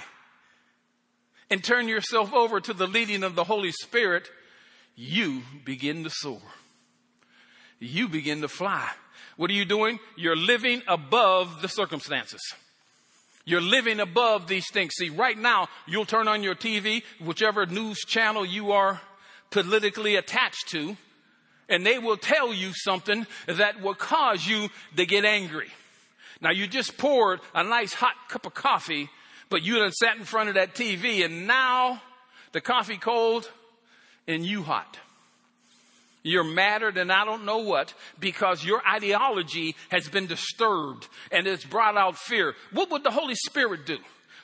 and 1.51 1.63
turn 1.63 1.89
yourself 1.89 2.33
over 2.33 2.61
to 2.61 2.73
the 2.73 2.87
leading 2.87 3.23
of 3.23 3.35
the 3.35 3.45
Holy 3.45 3.71
Spirit, 3.71 4.31
you 4.97 5.43
begin 5.65 6.05
to 6.05 6.11
soar. 6.11 6.41
You 7.81 8.09
begin 8.09 8.41
to 8.41 8.49
fly. 8.49 8.89
What 9.37 9.51
are 9.51 9.55
you 9.55 9.67
doing? 9.67 9.99
You're 10.17 10.37
living 10.37 10.83
above 10.89 11.61
the 11.61 11.69
circumstances. 11.69 12.41
You're 13.45 13.61
living 13.61 14.01
above 14.01 14.47
these 14.47 14.71
things. 14.73 14.93
See, 14.97 15.11
right 15.11 15.37
now, 15.37 15.69
you'll 15.87 16.07
turn 16.07 16.29
on 16.29 16.43
your 16.43 16.55
TV, 16.55 17.03
whichever 17.23 17.67
news 17.67 17.99
channel 17.99 18.47
you 18.47 18.73
are 18.73 19.03
politically 19.55 20.17
attached 20.17 20.67
to, 20.67 20.97
and 21.69 21.87
they 21.87 22.01
will 22.01 22.17
tell 22.17 22.53
you 22.53 22.73
something 22.75 23.25
that 23.47 23.81
will 23.81 23.95
cause 23.95 24.45
you 24.45 24.69
to 24.97 25.07
get 25.07 25.25
angry. 25.25 25.69
Now 26.41 26.51
you 26.51 26.67
just 26.67 26.99
poured 26.99 27.41
a 27.55 27.63
nice 27.63 27.95
hot 27.95 28.17
cup 28.29 28.47
of 28.47 28.53
coffee, 28.53 29.09
but 29.51 29.63
you 29.63 29.79
done 29.79 29.93
sat 29.93 30.17
in 30.17 30.25
front 30.25 30.49
of 30.49 30.57
that 30.57 30.75
TV 30.75 31.25
and 31.25 31.47
now 31.47 32.03
the 32.51 32.61
coffee 32.61 32.97
cold 32.97 33.49
and 34.27 34.45
you 34.45 34.65
hot. 34.65 34.99
You're 36.25 36.43
madder 36.43 36.91
than 36.91 37.13
I 37.13 37.25
don't 37.25 37.45
know 37.45 37.59
what 37.59 37.95
because 38.19 38.65
your 38.65 38.83
ideology 38.85 39.77
has 39.91 40.09
been 40.09 40.27
disturbed 40.27 41.07
and 41.31 41.47
it's 41.47 41.65
brought 41.65 41.97
out 41.97 42.19
fear. 42.19 42.55
What 42.73 42.91
would 42.91 43.05
the 43.05 43.13
Holy 43.13 43.37
Spirit 43.37 43.87
do? 43.87 43.99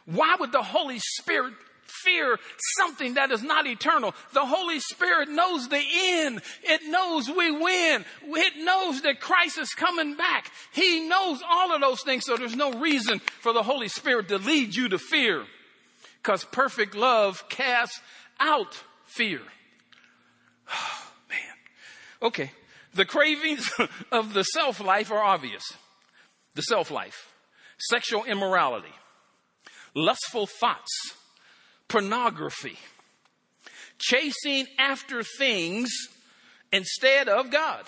Why 0.04 0.36
would 0.38 0.52
the 0.52 0.62
Holy 0.62 1.00
Spirit 1.18 1.54
fear 1.90 2.38
something 2.76 3.14
that 3.14 3.30
is 3.30 3.42
not 3.42 3.66
eternal. 3.66 4.14
The 4.32 4.46
Holy 4.46 4.80
Spirit 4.80 5.28
knows 5.28 5.68
the 5.68 5.82
end. 5.82 6.42
It 6.62 6.82
knows 6.86 7.28
we 7.28 7.50
win. 7.50 8.04
It 8.22 8.64
knows 8.64 9.02
that 9.02 9.20
Christ 9.20 9.58
is 9.58 9.70
coming 9.70 10.16
back. 10.16 10.50
He 10.72 11.08
knows 11.08 11.42
all 11.48 11.74
of 11.74 11.80
those 11.80 12.02
things. 12.02 12.24
So 12.24 12.36
there's 12.36 12.56
no 12.56 12.72
reason 12.72 13.18
for 13.18 13.52
the 13.52 13.62
Holy 13.62 13.88
Spirit 13.88 14.28
to 14.28 14.38
lead 14.38 14.74
you 14.74 14.88
to 14.88 14.98
fear 14.98 15.44
because 16.22 16.44
perfect 16.44 16.94
love 16.94 17.48
casts 17.48 18.00
out 18.38 18.82
fear. 19.06 19.40
Oh, 20.72 21.12
man. 21.28 21.38
Okay. 22.22 22.52
The 22.94 23.04
cravings 23.04 23.70
of 24.12 24.34
the 24.34 24.42
self 24.42 24.80
life 24.80 25.10
are 25.10 25.22
obvious. 25.22 25.62
The 26.54 26.62
self 26.62 26.90
life, 26.90 27.32
sexual 27.78 28.24
immorality, 28.24 28.92
lustful 29.94 30.46
thoughts, 30.46 30.90
pornography, 31.90 32.78
chasing 33.98 34.66
after 34.78 35.22
things 35.22 35.90
instead 36.72 37.28
of 37.28 37.50
God, 37.50 37.84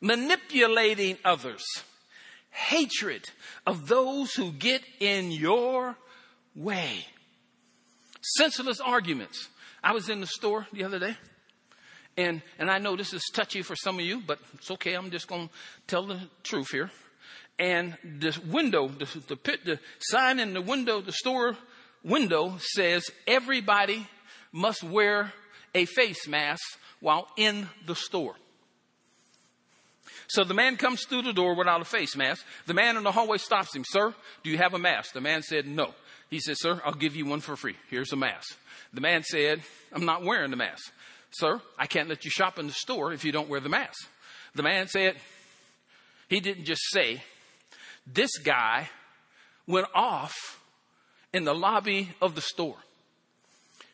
manipulating 0.00 1.16
others, 1.24 1.64
hatred 2.50 3.30
of 3.66 3.88
those 3.88 4.34
who 4.34 4.52
get 4.52 4.82
in 5.00 5.32
your 5.32 5.96
way, 6.54 7.06
senseless 8.20 8.80
arguments. 8.80 9.48
I 9.82 9.92
was 9.92 10.08
in 10.08 10.20
the 10.20 10.26
store 10.26 10.66
the 10.72 10.84
other 10.84 10.98
day. 10.98 11.16
And, 12.18 12.40
and 12.58 12.70
I 12.70 12.78
know 12.78 12.96
this 12.96 13.12
is 13.12 13.22
touchy 13.34 13.60
for 13.60 13.76
some 13.76 13.98
of 13.98 14.04
you, 14.04 14.22
but 14.26 14.38
it's 14.54 14.70
okay. 14.70 14.94
I'm 14.94 15.10
just 15.10 15.28
going 15.28 15.48
to 15.48 15.54
tell 15.86 16.06
the 16.06 16.18
truth 16.42 16.70
here. 16.70 16.90
And 17.58 17.96
the 18.02 18.38
window, 18.46 18.88
the, 18.88 19.06
the, 19.28 19.36
pit, 19.36 19.64
the 19.64 19.78
sign 19.98 20.40
in 20.40 20.54
the 20.54 20.62
window, 20.62 21.02
the 21.02 21.12
store 21.12 21.56
window 22.06 22.54
says 22.58 23.10
everybody 23.26 24.06
must 24.52 24.82
wear 24.82 25.32
a 25.74 25.84
face 25.84 26.26
mask 26.26 26.62
while 27.00 27.28
in 27.36 27.68
the 27.86 27.94
store. 27.94 28.36
So 30.28 30.42
the 30.44 30.54
man 30.54 30.76
comes 30.76 31.04
through 31.04 31.22
the 31.22 31.32
door 31.32 31.54
without 31.54 31.80
a 31.80 31.84
face 31.84 32.16
mask. 32.16 32.44
The 32.66 32.74
man 32.74 32.96
in 32.96 33.02
the 33.02 33.12
hallway 33.12 33.38
stops 33.38 33.74
him. 33.74 33.84
Sir, 33.86 34.14
do 34.42 34.50
you 34.50 34.58
have 34.58 34.74
a 34.74 34.78
mask? 34.78 35.12
The 35.12 35.20
man 35.20 35.42
said, 35.42 35.66
no. 35.66 35.94
He 36.30 36.40
said, 36.40 36.56
sir, 36.58 36.80
I'll 36.84 36.94
give 36.94 37.14
you 37.14 37.26
one 37.26 37.40
for 37.40 37.54
free. 37.54 37.76
Here's 37.90 38.12
a 38.12 38.16
mask. 38.16 38.56
The 38.92 39.00
man 39.00 39.22
said, 39.22 39.62
I'm 39.92 40.04
not 40.04 40.24
wearing 40.24 40.50
the 40.50 40.56
mask. 40.56 40.92
Sir, 41.30 41.60
I 41.78 41.86
can't 41.86 42.08
let 42.08 42.24
you 42.24 42.30
shop 42.30 42.58
in 42.58 42.66
the 42.66 42.72
store 42.72 43.12
if 43.12 43.24
you 43.24 43.30
don't 43.30 43.48
wear 43.48 43.60
the 43.60 43.68
mask. 43.68 44.08
The 44.54 44.62
man 44.62 44.88
said, 44.88 45.16
he 46.28 46.40
didn't 46.40 46.64
just 46.64 46.82
say, 46.90 47.22
this 48.06 48.38
guy 48.38 48.88
went 49.66 49.86
off 49.94 50.34
in 51.36 51.44
the 51.44 51.54
lobby 51.54 52.08
of 52.22 52.34
the 52.34 52.40
store. 52.40 52.78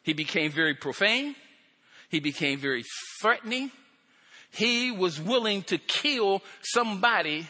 He 0.04 0.12
became 0.12 0.52
very 0.52 0.74
profane. 0.74 1.34
He 2.08 2.20
became 2.20 2.60
very 2.60 2.84
threatening. 3.20 3.72
He 4.52 4.92
was 4.92 5.20
willing 5.20 5.64
to 5.64 5.78
kill 5.78 6.40
somebody 6.62 7.48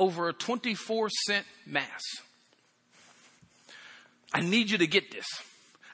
over 0.00 0.28
a 0.28 0.32
24 0.32 1.10
cent 1.26 1.46
mass. 1.64 2.02
I 4.32 4.40
need 4.40 4.68
you 4.68 4.78
to 4.78 4.86
get 4.88 5.12
this. 5.12 5.26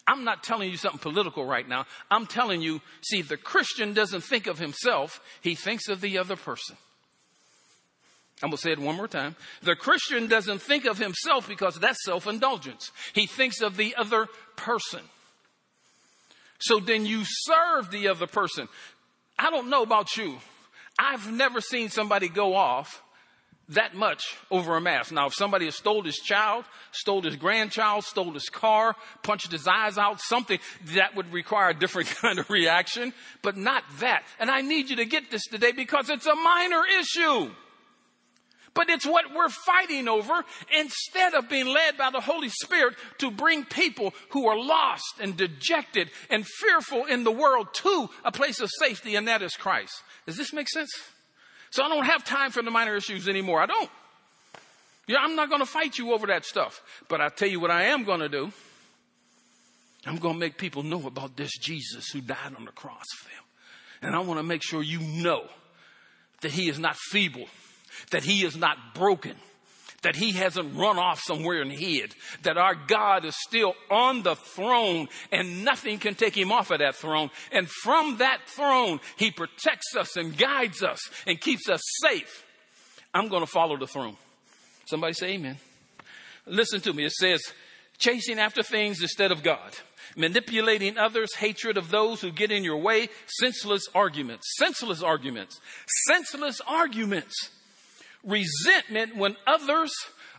I'm 0.06 0.24
not 0.24 0.42
telling 0.42 0.70
you 0.70 0.78
something 0.78 0.98
political 0.98 1.44
right 1.44 1.68
now. 1.68 1.84
I'm 2.10 2.26
telling 2.26 2.62
you, 2.62 2.80
see, 3.02 3.20
the 3.20 3.36
Christian 3.36 3.92
doesn't 3.92 4.22
think 4.22 4.46
of 4.46 4.58
himself, 4.58 5.20
he 5.42 5.54
thinks 5.54 5.88
of 5.88 6.00
the 6.00 6.16
other 6.16 6.36
person. 6.36 6.76
I'm 8.42 8.48
going 8.48 8.56
to 8.56 8.62
say 8.62 8.72
it 8.72 8.78
one 8.78 8.96
more 8.96 9.08
time. 9.08 9.36
The 9.62 9.76
Christian 9.76 10.26
doesn't 10.26 10.62
think 10.62 10.86
of 10.86 10.98
himself 10.98 11.46
because 11.46 11.78
that's 11.78 12.04
self 12.04 12.26
indulgence. 12.26 12.90
He 13.12 13.26
thinks 13.26 13.60
of 13.60 13.76
the 13.76 13.94
other 13.96 14.28
person. 14.56 15.00
So 16.58 16.78
then 16.78 17.06
you 17.06 17.22
serve 17.24 17.90
the 17.90 18.08
other 18.08 18.26
person. 18.26 18.68
I 19.38 19.50
don't 19.50 19.70
know 19.70 19.82
about 19.82 20.16
you. 20.16 20.38
I've 20.98 21.30
never 21.32 21.60
seen 21.60 21.88
somebody 21.88 22.28
go 22.28 22.54
off 22.54 23.02
that 23.70 23.94
much 23.94 24.36
over 24.50 24.76
a 24.76 24.80
mask. 24.80 25.12
Now, 25.12 25.26
if 25.26 25.34
somebody 25.34 25.66
has 25.66 25.76
stole 25.76 26.02
his 26.02 26.16
child, 26.16 26.64
stole 26.90 27.22
his 27.22 27.36
grandchild, 27.36 28.04
stole 28.04 28.32
his 28.32 28.48
car, 28.48 28.96
punched 29.22 29.52
his 29.52 29.66
eyes 29.66 29.96
out, 29.96 30.20
something 30.20 30.58
that 30.94 31.14
would 31.14 31.32
require 31.32 31.70
a 31.70 31.74
different 31.74 32.08
kind 32.20 32.38
of 32.38 32.50
reaction, 32.50 33.12
but 33.42 33.56
not 33.56 33.84
that. 34.00 34.24
And 34.38 34.50
I 34.50 34.60
need 34.60 34.90
you 34.90 34.96
to 34.96 35.04
get 35.04 35.30
this 35.30 35.46
today 35.46 35.72
because 35.72 36.10
it's 36.10 36.26
a 36.26 36.34
minor 36.34 36.82
issue. 37.00 37.50
But 38.74 38.88
it's 38.88 39.06
what 39.06 39.34
we're 39.34 39.48
fighting 39.48 40.08
over 40.08 40.44
instead 40.76 41.34
of 41.34 41.48
being 41.48 41.66
led 41.66 41.96
by 41.96 42.10
the 42.10 42.20
Holy 42.20 42.48
Spirit 42.48 42.94
to 43.18 43.30
bring 43.30 43.64
people 43.64 44.14
who 44.30 44.46
are 44.46 44.58
lost 44.58 45.18
and 45.20 45.36
dejected 45.36 46.10
and 46.28 46.46
fearful 46.46 47.06
in 47.06 47.24
the 47.24 47.32
world 47.32 47.74
to 47.74 48.08
a 48.24 48.30
place 48.30 48.60
of 48.60 48.70
safety, 48.78 49.16
and 49.16 49.26
that 49.26 49.42
is 49.42 49.52
Christ. 49.54 49.92
Does 50.26 50.36
this 50.36 50.52
make 50.52 50.68
sense? 50.68 50.90
So 51.70 51.82
I 51.82 51.88
don't 51.88 52.04
have 52.04 52.24
time 52.24 52.50
for 52.50 52.62
the 52.62 52.70
minor 52.70 52.96
issues 52.96 53.28
anymore. 53.28 53.60
I 53.60 53.66
don't. 53.66 53.90
Yeah, 55.06 55.18
I'm 55.20 55.34
not 55.34 55.48
going 55.48 55.60
to 55.60 55.66
fight 55.66 55.98
you 55.98 56.12
over 56.12 56.28
that 56.28 56.44
stuff. 56.44 56.82
But 57.08 57.20
I 57.20 57.28
tell 57.28 57.48
you 57.48 57.58
what 57.58 57.70
I 57.70 57.84
am 57.84 58.04
going 58.04 58.20
to 58.20 58.28
do. 58.28 58.52
I'm 60.06 60.16
going 60.16 60.34
to 60.34 60.40
make 60.40 60.56
people 60.56 60.82
know 60.82 61.06
about 61.06 61.36
this 61.36 61.50
Jesus 61.58 62.08
who 62.10 62.20
died 62.20 62.54
on 62.56 62.64
the 62.64 62.72
cross 62.72 63.06
for 63.18 63.28
them. 63.28 63.44
And 64.02 64.16
I 64.16 64.20
want 64.20 64.38
to 64.38 64.44
make 64.44 64.62
sure 64.62 64.82
you 64.82 65.00
know 65.00 65.44
that 66.40 66.52
he 66.52 66.68
is 66.68 66.78
not 66.78 66.96
feeble 66.96 67.46
that 68.10 68.24
he 68.24 68.44
is 68.44 68.56
not 68.56 68.94
broken, 68.94 69.36
that 70.02 70.16
he 70.16 70.32
hasn't 70.32 70.76
run 70.76 70.98
off 70.98 71.20
somewhere 71.20 71.62
and 71.62 71.70
hid, 71.70 72.14
that 72.42 72.56
our 72.56 72.74
God 72.74 73.24
is 73.24 73.36
still 73.46 73.74
on 73.90 74.22
the 74.22 74.34
throne 74.34 75.08
and 75.30 75.64
nothing 75.64 75.98
can 75.98 76.14
take 76.14 76.36
him 76.36 76.52
off 76.52 76.70
of 76.70 76.78
that 76.78 76.96
throne. 76.96 77.30
And 77.52 77.68
from 77.68 78.18
that 78.18 78.40
throne, 78.46 79.00
he 79.16 79.30
protects 79.30 79.94
us 79.96 80.16
and 80.16 80.36
guides 80.36 80.82
us 80.82 81.00
and 81.26 81.40
keeps 81.40 81.68
us 81.68 81.80
safe. 82.02 82.44
I'm 83.12 83.28
going 83.28 83.42
to 83.42 83.50
follow 83.50 83.76
the 83.76 83.86
throne. 83.86 84.16
Somebody 84.86 85.12
say 85.14 85.34
amen. 85.34 85.56
Listen 86.46 86.80
to 86.80 86.92
me. 86.92 87.04
It 87.04 87.12
says, 87.12 87.40
chasing 87.98 88.38
after 88.38 88.62
things 88.62 89.02
instead 89.02 89.32
of 89.32 89.42
God 89.42 89.76
manipulating 90.16 90.98
others, 90.98 91.34
hatred 91.36 91.76
of 91.76 91.90
those 91.90 92.20
who 92.20 92.32
get 92.32 92.50
in 92.50 92.64
your 92.64 92.78
way, 92.78 93.08
senseless 93.38 93.86
arguments, 93.94 94.46
senseless 94.58 95.02
arguments, 95.02 95.60
senseless 96.06 96.60
arguments 96.66 97.50
resentment 98.24 99.16
when 99.16 99.36
others 99.46 99.92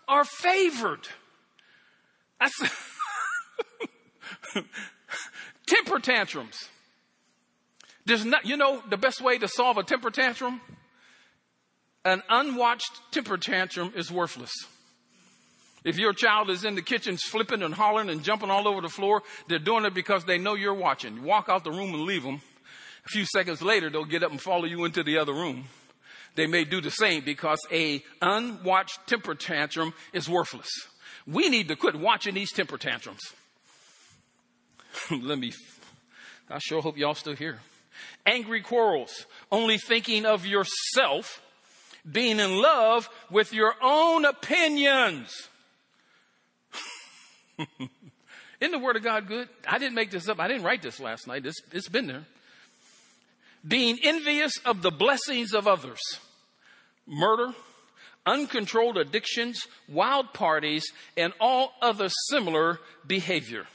are 0.07 0.23
favored. 0.23 1.07
That's 2.39 2.59
temper 5.67 5.99
tantrums. 5.99 6.69
There's 8.05 8.25
not, 8.25 8.45
you 8.45 8.57
know, 8.57 8.81
the 8.89 8.97
best 8.97 9.21
way 9.21 9.37
to 9.37 9.47
solve 9.47 9.77
a 9.77 9.83
temper 9.83 10.09
tantrum? 10.09 10.59
An 12.03 12.23
unwatched 12.29 12.99
temper 13.11 13.37
tantrum 13.37 13.93
is 13.95 14.11
worthless. 14.11 14.51
If 15.83 15.97
your 15.97 16.13
child 16.13 16.49
is 16.49 16.63
in 16.65 16.75
the 16.75 16.81
kitchen 16.81 17.17
flipping 17.17 17.63
and 17.63 17.73
hollering 17.73 18.09
and 18.09 18.23
jumping 18.23 18.49
all 18.49 18.67
over 18.67 18.81
the 18.81 18.89
floor, 18.89 19.23
they're 19.47 19.59
doing 19.59 19.85
it 19.85 19.93
because 19.93 20.25
they 20.25 20.37
know 20.37 20.55
you're 20.55 20.73
watching. 20.73 21.23
Walk 21.23 21.47
out 21.49 21.63
the 21.63 21.71
room 21.71 21.93
and 21.93 22.03
leave 22.03 22.23
them. 22.23 22.41
A 23.05 23.09
few 23.09 23.25
seconds 23.25 23.61
later, 23.61 23.89
they'll 23.89 24.05
get 24.05 24.23
up 24.23 24.31
and 24.31 24.41
follow 24.41 24.65
you 24.65 24.85
into 24.85 25.03
the 25.03 25.17
other 25.17 25.33
room 25.33 25.65
they 26.35 26.47
may 26.47 26.63
do 26.63 26.81
the 26.81 26.91
same 26.91 27.23
because 27.23 27.59
a 27.71 28.03
unwatched 28.21 29.05
temper 29.07 29.35
tantrum 29.35 29.93
is 30.13 30.29
worthless. 30.29 30.69
We 31.27 31.49
need 31.49 31.67
to 31.67 31.75
quit 31.75 31.95
watching 31.95 32.35
these 32.35 32.51
temper 32.51 32.77
tantrums. 32.77 33.21
Let 35.11 35.37
me, 35.37 35.53
I 36.49 36.59
sure 36.59 36.81
hope 36.81 36.97
y'all 36.97 37.15
still 37.15 37.35
here. 37.35 37.59
Angry 38.25 38.61
quarrels, 38.61 39.25
only 39.51 39.77
thinking 39.77 40.25
of 40.25 40.45
yourself, 40.45 41.41
being 42.09 42.39
in 42.39 42.61
love 42.61 43.09
with 43.29 43.53
your 43.53 43.75
own 43.81 44.25
opinions. 44.25 45.49
Isn't 48.59 48.71
the 48.71 48.79
word 48.79 48.95
of 48.95 49.03
God 49.03 49.27
good? 49.27 49.49
I 49.67 49.77
didn't 49.79 49.95
make 49.95 50.11
this 50.11 50.27
up. 50.27 50.39
I 50.39 50.47
didn't 50.47 50.63
write 50.63 50.81
this 50.81 50.99
last 50.99 51.27
night. 51.27 51.45
It's, 51.45 51.61
it's 51.71 51.89
been 51.89 52.07
there 52.07 52.25
being 53.67 53.99
envious 54.03 54.57
of 54.65 54.81
the 54.81 54.91
blessings 54.91 55.53
of 55.53 55.67
others, 55.67 55.99
murder, 57.05 57.53
uncontrolled 58.25 58.97
addictions, 58.97 59.67
wild 59.87 60.33
parties, 60.33 60.85
and 61.17 61.33
all 61.39 61.73
other 61.81 62.09
similar 62.29 62.79
behavior. 63.05 63.65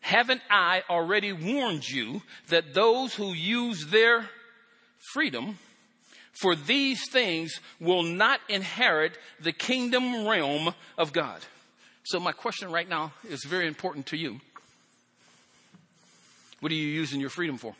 Haven't 0.00 0.42
I 0.50 0.82
already 0.90 1.32
warned 1.32 1.88
you 1.88 2.22
that 2.48 2.74
those 2.74 3.14
who 3.14 3.32
use 3.32 3.86
their 3.86 4.28
freedom 5.12 5.58
for 6.32 6.56
these 6.56 7.08
things 7.10 7.60
will 7.78 8.02
not 8.02 8.40
inherit 8.48 9.16
the 9.40 9.52
kingdom 9.52 10.26
realm 10.26 10.74
of 10.98 11.12
God? 11.12 11.40
So, 12.04 12.18
my 12.18 12.32
question 12.32 12.72
right 12.72 12.88
now 12.88 13.12
is 13.28 13.44
very 13.44 13.68
important 13.68 14.06
to 14.06 14.16
you. 14.16 14.40
What 16.58 16.72
are 16.72 16.76
you 16.76 16.88
using 16.88 17.20
your 17.20 17.30
freedom 17.30 17.58
for? 17.58 17.76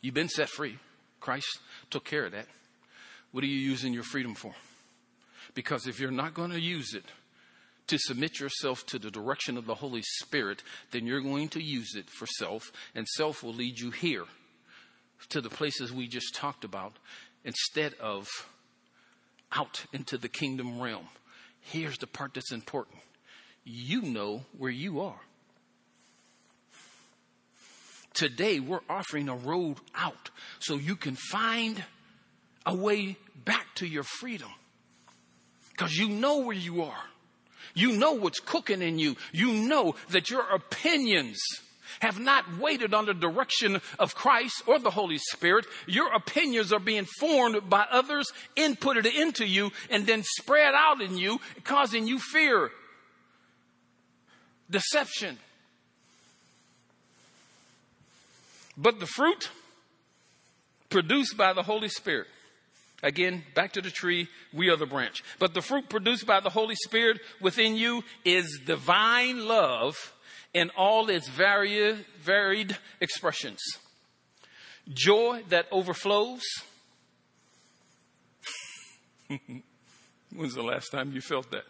You've 0.00 0.14
been 0.14 0.28
set 0.28 0.48
free. 0.48 0.78
Christ 1.20 1.58
took 1.90 2.04
care 2.04 2.26
of 2.26 2.32
that. 2.32 2.46
What 3.32 3.44
are 3.44 3.48
you 3.48 3.58
using 3.58 3.92
your 3.92 4.02
freedom 4.02 4.34
for? 4.34 4.54
Because 5.54 5.86
if 5.86 6.00
you're 6.00 6.10
not 6.10 6.34
going 6.34 6.50
to 6.50 6.60
use 6.60 6.94
it 6.94 7.04
to 7.88 7.98
submit 7.98 8.38
yourself 8.38 8.86
to 8.86 8.98
the 8.98 9.10
direction 9.10 9.56
of 9.56 9.66
the 9.66 9.74
Holy 9.74 10.02
Spirit, 10.02 10.62
then 10.92 11.06
you're 11.06 11.20
going 11.20 11.48
to 11.50 11.62
use 11.62 11.94
it 11.96 12.08
for 12.08 12.26
self, 12.38 12.72
and 12.94 13.06
self 13.08 13.42
will 13.42 13.52
lead 13.52 13.78
you 13.78 13.90
here 13.90 14.24
to 15.28 15.40
the 15.40 15.50
places 15.50 15.92
we 15.92 16.08
just 16.08 16.34
talked 16.34 16.64
about 16.64 16.92
instead 17.44 17.94
of 17.94 18.28
out 19.52 19.84
into 19.92 20.16
the 20.16 20.28
kingdom 20.28 20.80
realm. 20.80 21.08
Here's 21.60 21.98
the 21.98 22.06
part 22.06 22.34
that's 22.34 22.52
important 22.52 22.98
you 23.64 24.02
know 24.02 24.42
where 24.56 24.70
you 24.70 25.00
are. 25.00 25.20
Today, 28.14 28.60
we're 28.60 28.80
offering 28.88 29.28
a 29.28 29.36
road 29.36 29.76
out 29.94 30.30
so 30.58 30.74
you 30.74 30.96
can 30.96 31.16
find 31.16 31.82
a 32.66 32.74
way 32.74 33.16
back 33.44 33.66
to 33.76 33.86
your 33.86 34.02
freedom. 34.02 34.50
Because 35.70 35.96
you 35.96 36.08
know 36.08 36.38
where 36.38 36.56
you 36.56 36.82
are. 36.82 37.04
You 37.74 37.92
know 37.92 38.12
what's 38.12 38.40
cooking 38.40 38.82
in 38.82 38.98
you. 38.98 39.16
You 39.32 39.52
know 39.52 39.94
that 40.10 40.28
your 40.28 40.42
opinions 40.50 41.38
have 42.00 42.18
not 42.18 42.58
waited 42.58 42.94
on 42.94 43.06
the 43.06 43.14
direction 43.14 43.80
of 43.98 44.14
Christ 44.14 44.62
or 44.66 44.78
the 44.78 44.90
Holy 44.90 45.18
Spirit. 45.18 45.66
Your 45.86 46.12
opinions 46.12 46.72
are 46.72 46.80
being 46.80 47.06
formed 47.18 47.68
by 47.68 47.86
others, 47.90 48.30
inputted 48.56 49.06
into 49.06 49.46
you, 49.46 49.70
and 49.90 50.06
then 50.06 50.22
spread 50.22 50.74
out 50.74 51.00
in 51.00 51.18
you, 51.18 51.40
causing 51.64 52.06
you 52.06 52.18
fear, 52.18 52.70
deception. 54.70 55.38
But 58.80 58.98
the 58.98 59.06
fruit 59.06 59.50
produced 60.88 61.36
by 61.36 61.52
the 61.52 61.62
Holy 61.62 61.88
Spirit 61.88 62.26
Again, 63.02 63.44
back 63.54 63.72
to 63.72 63.80
the 63.80 63.90
tree, 63.90 64.28
we 64.52 64.68
are 64.68 64.76
the 64.76 64.86
branch. 64.86 65.24
But 65.38 65.54
the 65.54 65.62
fruit 65.62 65.88
produced 65.88 66.26
by 66.26 66.40
the 66.40 66.50
Holy 66.50 66.74
Spirit 66.74 67.20
within 67.40 67.76
you 67.76 68.04
is 68.24 68.60
divine 68.64 69.46
love 69.48 69.96
in 70.52 70.70
all 70.76 71.08
its 71.08 71.28
varied, 71.28 72.04
varied 72.20 72.76
expressions. 73.00 73.60
Joy 74.92 75.44
that 75.48 75.66
overflows. 75.72 76.42
When's 80.36 80.54
the 80.54 80.62
last 80.62 80.90
time 80.90 81.12
you 81.12 81.20
felt 81.22 81.50
that? 81.52 81.64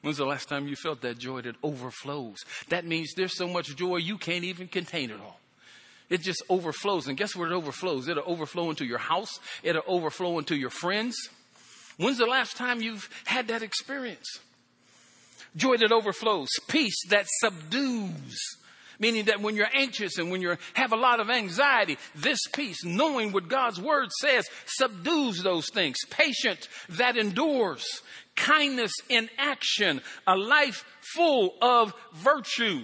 When's 0.00 0.16
the 0.16 0.26
last 0.26 0.48
time 0.48 0.66
you 0.68 0.76
felt 0.76 1.02
that 1.02 1.18
joy 1.18 1.42
that 1.42 1.56
overflows? 1.62 2.38
That 2.70 2.86
means 2.86 3.12
there's 3.14 3.36
so 3.36 3.46
much 3.46 3.76
joy 3.76 3.96
you 3.96 4.16
can't 4.16 4.44
even 4.44 4.68
contain 4.68 5.10
it 5.10 5.20
all. 5.20 5.38
It 6.12 6.20
just 6.20 6.42
overflows. 6.50 7.08
And 7.08 7.16
guess 7.16 7.34
where 7.34 7.50
it 7.50 7.54
overflows? 7.54 8.06
It'll 8.06 8.22
overflow 8.26 8.68
into 8.68 8.84
your 8.84 8.98
house. 8.98 9.40
It'll 9.62 9.82
overflow 9.86 10.38
into 10.38 10.54
your 10.54 10.68
friends. 10.68 11.16
When's 11.96 12.18
the 12.18 12.26
last 12.26 12.54
time 12.58 12.82
you've 12.82 13.08
had 13.24 13.48
that 13.48 13.62
experience? 13.62 14.26
Joy 15.56 15.78
that 15.78 15.90
overflows, 15.90 16.50
peace 16.68 16.98
that 17.08 17.24
subdues. 17.40 18.38
Meaning 18.98 19.24
that 19.24 19.40
when 19.40 19.56
you're 19.56 19.74
anxious 19.74 20.18
and 20.18 20.30
when 20.30 20.42
you 20.42 20.58
have 20.74 20.92
a 20.92 20.96
lot 20.96 21.18
of 21.18 21.30
anxiety, 21.30 21.96
this 22.14 22.40
peace, 22.52 22.84
knowing 22.84 23.32
what 23.32 23.48
God's 23.48 23.80
word 23.80 24.10
says, 24.20 24.46
subdues 24.66 25.42
those 25.42 25.70
things. 25.72 25.96
Patient 26.10 26.68
that 26.90 27.16
endures. 27.16 28.02
Kindness 28.36 28.92
in 29.08 29.30
action. 29.38 30.02
A 30.26 30.36
life 30.36 30.84
full 31.14 31.54
of 31.62 31.94
virtue. 32.12 32.82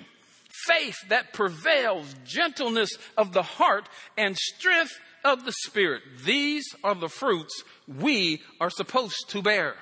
Faith 0.67 0.97
that 1.09 1.33
prevails. 1.33 2.15
Gentleness 2.25 2.91
of 3.17 3.33
the 3.33 3.43
heart 3.43 3.89
and 4.17 4.37
strength 4.37 4.99
of 5.25 5.45
the 5.45 5.53
spirit. 5.67 6.03
These 6.25 6.65
are 6.83 6.95
the 6.95 7.09
fruits 7.09 7.63
we 7.87 8.43
are 8.61 8.71
supposed 8.71 9.29
to 9.31 9.43
bear. 9.43 9.75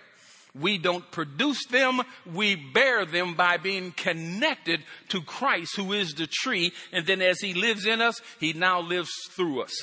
We 0.59 0.79
don't 0.79 1.11
produce 1.11 1.67
them, 1.67 2.01
we 2.33 2.55
bear 2.55 3.05
them 3.05 3.35
by 3.35 3.59
being 3.59 3.93
connected 3.93 4.83
to 5.11 5.21
Christ, 5.21 5.77
who 5.77 5.93
is 5.93 6.15
the 6.15 6.27
tree. 6.27 6.73
And 6.93 7.07
then 7.07 7.21
as 7.21 7.41
He 7.41 7.53
lives 7.53 7.85
in 7.85 8.01
us, 8.01 8.21
He 8.41 8.55
now 8.55 8.81
lives 8.81 9.11
through 9.33 9.63
us. 9.63 9.75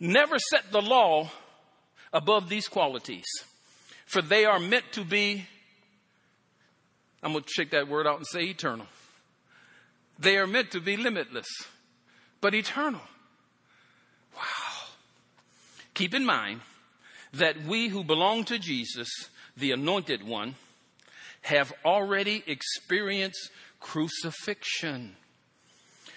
Never 0.00 0.38
set 0.38 0.72
the 0.72 0.80
law 0.80 1.30
above 2.12 2.48
these 2.48 2.68
qualities, 2.68 3.26
for 4.06 4.22
they 4.22 4.44
are 4.46 4.58
meant 4.58 4.84
to 4.92 5.04
be, 5.04 5.44
I'm 7.22 7.32
going 7.32 7.44
to 7.44 7.50
check 7.50 7.70
that 7.70 7.88
word 7.88 8.06
out 8.06 8.16
and 8.16 8.26
say 8.26 8.44
eternal. 8.44 8.86
They 10.18 10.36
are 10.36 10.46
meant 10.46 10.70
to 10.72 10.80
be 10.80 10.96
limitless, 10.96 11.46
but 12.40 12.54
eternal. 12.54 13.00
Wow. 14.36 14.42
Keep 15.94 16.14
in 16.14 16.24
mind, 16.24 16.60
that 17.32 17.64
we 17.64 17.88
who 17.88 18.04
belong 18.04 18.44
to 18.44 18.58
Jesus, 18.58 19.08
the 19.56 19.72
anointed 19.72 20.26
one, 20.26 20.54
have 21.42 21.72
already 21.84 22.42
experienced 22.46 23.50
crucifixion. 23.80 25.16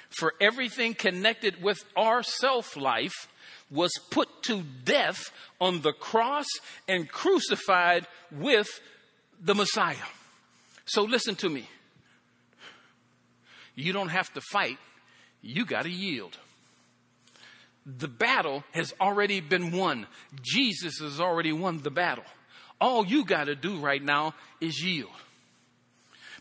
For 0.09 0.33
everything 0.39 0.93
connected 0.93 1.61
with 1.61 1.83
our 1.95 2.23
self 2.23 2.77
life 2.77 3.27
was 3.69 3.91
put 4.09 4.43
to 4.43 4.63
death 4.85 5.31
on 5.59 5.81
the 5.81 5.91
cross 5.91 6.47
and 6.87 7.09
crucified 7.09 8.07
with 8.31 8.67
the 9.41 9.53
Messiah. 9.53 9.95
So 10.85 11.03
listen 11.03 11.35
to 11.35 11.49
me. 11.49 11.67
You 13.77 13.93
don't 13.93 14.09
have 14.09 14.33
to 14.33 14.41
fight, 14.41 14.77
you 15.41 15.65
got 15.65 15.83
to 15.83 15.89
yield 15.89 16.37
the 17.87 18.07
battle 18.07 18.63
has 18.73 18.93
already 18.99 19.39
been 19.39 19.71
won. 19.71 20.07
Jesus 20.41 20.99
has 20.99 21.21
already 21.21 21.53
won 21.53 21.81
the 21.81 21.89
battle. 21.89 22.25
All 22.81 23.05
you 23.05 23.23
got 23.23 23.45
to 23.45 23.55
do 23.55 23.77
right 23.77 24.03
now 24.03 24.33
is 24.59 24.83
yield. 24.83 25.09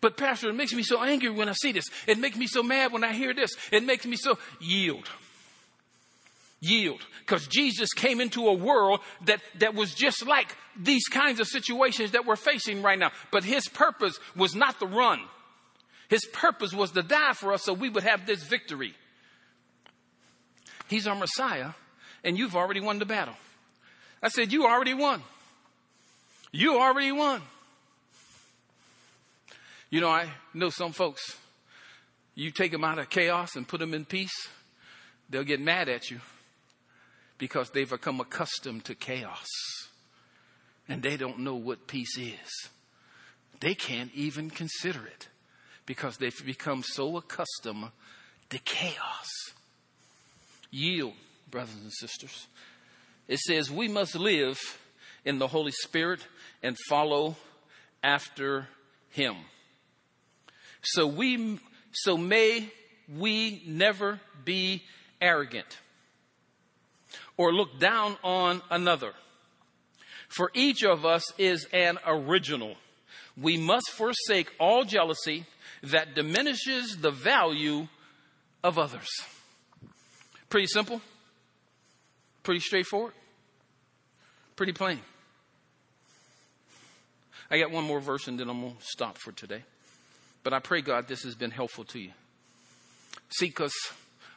But, 0.01 0.16
Pastor, 0.16 0.51
it 0.51 0.55
makes 0.55 0.75
me 0.75 0.83
so 0.83 1.03
angry 1.03 1.31
when 1.31 1.49
I 1.49 1.53
see 1.53 1.72
this. 1.72 1.87
It 2.07 2.18
makes 2.18 2.37
me 2.37 2.46
so 2.46 2.62
mad 2.62 2.92
when 2.92 3.05
I 3.05 3.12
hear 3.12 3.33
this. 3.33 3.53
It 3.72 3.85
makes 3.85 4.05
me 4.05 4.16
so 4.16 4.38
yield. 4.61 5.09
Yield. 6.61 7.01
Because 7.20 7.46
Jesus 7.46 7.92
came 7.92 8.20
into 8.20 8.49
a 8.49 8.53
world 8.55 9.01
that, 9.25 9.40
that 9.61 9.75
was 9.75 9.94
just 9.94 10.27
like 10.27 10.55
these 10.79 11.07
kinds 11.07 11.40
of 11.40 11.46
situations 11.46 12.11
that 12.11 12.27
we're 12.27 12.37
facing 12.37 12.83
right 12.83 12.99
now. 12.99 13.12
But 13.31 13.44
his 13.44 13.68
purpose 13.68 14.18
was 14.37 14.55
not 14.55 14.79
to 14.81 14.87
run, 14.87 15.20
his 16.09 16.25
purpose 16.33 16.73
was 16.73 16.92
to 16.92 17.03
die 17.03 17.33
for 17.33 17.53
us 17.53 17.64
so 17.64 17.73
we 17.73 17.88
would 17.88 18.05
have 18.05 18.27
this 18.27 18.42
victory. 18.45 18.95
He's 20.88 21.07
our 21.07 21.16
Messiah, 21.16 21.71
and 22.23 22.38
you've 22.38 22.55
already 22.55 22.81
won 22.81 22.99
the 22.99 23.07
battle. 23.07 23.35
I 24.23 24.29
said, 24.29 24.53
You 24.53 24.66
already 24.66 24.95
won. 24.95 25.23
You 26.53 26.79
already 26.79 27.12
won. 27.12 27.42
You 29.90 30.01
know, 30.01 30.09
I 30.09 30.29
know 30.55 30.71
some 30.71 30.92
folks, 30.92 31.23
you 32.35 32.51
take 32.51 32.73
them 32.73 32.85
out 32.85 32.99
of 32.99 33.09
chaos 33.09 33.57
and 33.57 33.66
put 33.66 33.81
them 33.81 33.95
in 33.95 34.05
peace, 34.05 34.49
they'll 35.31 35.45
get 35.45 35.61
mad 35.61 35.88
at 35.88 36.11
you 36.11 36.21
because 37.38 37.71
they've 37.71 37.88
become 37.88 38.21
accustomed 38.21 38.85
to 38.85 38.95
chaos 38.95 39.47
and 40.88 41.03
they 41.03 41.16
don't 41.16 41.40
know 41.40 41.55
what 41.55 41.87
peace 41.87 42.19
is. 42.19 42.69
They 43.61 43.75
can't 43.75 44.11
even 44.14 44.51
consider 44.51 45.07
it 45.07 45.29
because 45.87 46.16
they've 46.16 46.44
become 46.44 46.83
so 46.83 47.16
accustomed 47.16 47.90
to 48.51 48.59
chaos 48.59 49.29
yield, 50.70 51.14
brothers 51.51 51.77
and 51.83 51.92
sisters. 51.92 52.46
It 53.29 53.38
says 53.38 53.70
we 53.70 53.88
must 53.88 54.14
live 54.14 54.59
in 55.25 55.38
the 55.38 55.46
Holy 55.49 55.72
Spirit 55.72 56.20
and 56.62 56.77
follow 56.88 57.37
after 58.03 58.68
Him. 59.11 59.37
So 60.83 61.07
we, 61.07 61.59
so 61.92 62.16
may 62.16 62.70
we 63.09 63.62
never 63.66 64.20
be 64.44 64.83
arrogant 65.20 65.79
or 67.37 67.52
look 67.52 67.79
down 67.79 68.17
on 68.23 68.63
another. 68.71 69.13
For 70.29 70.50
each 70.54 70.85
of 70.85 71.04
us 71.04 71.25
is 71.38 71.67
an 71.73 71.98
original. 72.06 72.77
We 73.40 73.56
must 73.56 73.90
forsake 73.90 74.52
all 74.58 74.85
jealousy 74.85 75.46
that 75.83 76.14
diminishes 76.14 76.98
the 76.98 77.10
value 77.10 77.88
of 78.62 78.79
others. 78.79 79.08
Pretty 80.48 80.66
simple, 80.66 81.00
pretty 82.42 82.60
straightforward, 82.60 83.12
pretty 84.54 84.72
plain. 84.72 85.00
I 87.50 87.58
got 87.58 87.70
one 87.70 87.85
more 87.85 88.00
verse 88.00 88.27
and 88.27 88.38
then 88.38 88.48
I'm 88.48 88.60
going 88.60 88.77
to 88.77 88.83
stop 88.83 89.18
for 89.18 89.33
today. 89.33 89.62
But 90.42 90.52
I 90.52 90.58
pray, 90.58 90.81
God, 90.81 91.08
this 91.08 91.22
has 91.22 91.35
been 91.35 91.50
helpful 91.50 91.85
to 91.85 91.98
you. 91.98 92.10
See, 93.31 93.46
because 93.46 93.74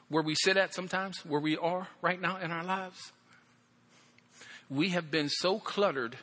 where 0.09 0.23
we 0.23 0.35
sit 0.35 0.57
at 0.57 0.73
sometimes, 0.73 1.25
where 1.25 1.39
we 1.39 1.57
are 1.57 1.87
right 2.01 2.19
now 2.19 2.37
in 2.37 2.51
our 2.51 2.63
lives, 2.63 3.11
we 4.69 4.89
have 4.89 5.09
been 5.09 5.29
so 5.29 5.59
cluttered 5.59 6.17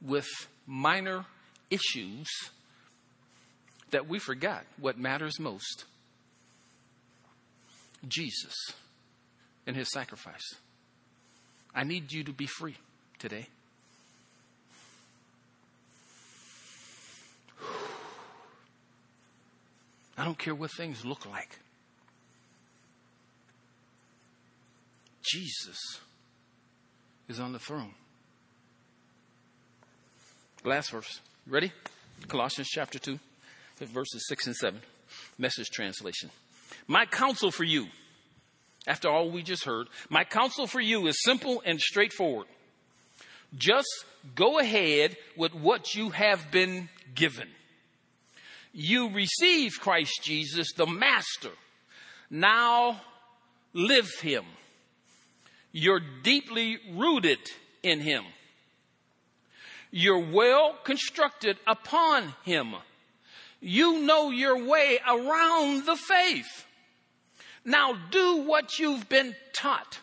with 0.00 0.26
minor 0.66 1.26
issues 1.70 2.28
that 3.94 4.08
we 4.08 4.18
forgot 4.18 4.64
what 4.80 4.98
matters 4.98 5.38
most 5.38 5.84
Jesus 8.08 8.52
and 9.68 9.76
his 9.76 9.88
sacrifice. 9.92 10.42
I 11.72 11.84
need 11.84 12.12
you 12.12 12.24
to 12.24 12.32
be 12.32 12.46
free 12.46 12.74
today. 13.20 13.46
I 20.18 20.24
don't 20.24 20.38
care 20.38 20.56
what 20.56 20.72
things 20.72 21.04
look 21.04 21.24
like. 21.24 21.60
Jesus 25.24 26.00
is 27.28 27.38
on 27.38 27.52
the 27.52 27.60
throne. 27.60 27.94
Last 30.64 30.90
verse. 30.90 31.20
Ready? 31.46 31.70
Colossians 32.26 32.68
chapter 32.68 32.98
2, 32.98 33.20
verses 33.78 34.26
6 34.28 34.46
and 34.46 34.56
7. 34.56 34.80
Message 35.38 35.70
translation. 35.70 36.30
My 36.86 37.06
counsel 37.06 37.50
for 37.50 37.64
you, 37.64 37.86
after 38.86 39.08
all 39.08 39.30
we 39.30 39.42
just 39.42 39.64
heard, 39.64 39.88
my 40.08 40.24
counsel 40.24 40.66
for 40.66 40.80
you 40.80 41.06
is 41.06 41.22
simple 41.22 41.62
and 41.64 41.80
straightforward. 41.80 42.46
Just 43.56 44.04
go 44.34 44.58
ahead 44.58 45.16
with 45.36 45.54
what 45.54 45.94
you 45.94 46.10
have 46.10 46.50
been 46.50 46.88
given. 47.14 47.48
You 48.72 49.10
receive 49.10 49.80
Christ 49.80 50.20
Jesus, 50.22 50.72
the 50.72 50.86
Master. 50.86 51.52
Now 52.28 53.00
live 53.72 54.10
Him. 54.20 54.44
You're 55.70 56.00
deeply 56.22 56.78
rooted 56.92 57.38
in 57.82 58.00
Him. 58.00 58.24
You're 59.90 60.32
well 60.32 60.76
constructed 60.82 61.56
upon 61.66 62.34
Him. 62.44 62.74
You 63.66 64.00
know 64.00 64.30
your 64.30 64.62
way 64.62 64.98
around 65.08 65.86
the 65.86 65.96
faith. 65.96 66.66
Now 67.64 67.96
do 68.10 68.42
what 68.42 68.78
you've 68.78 69.08
been 69.08 69.34
taught. 69.54 70.00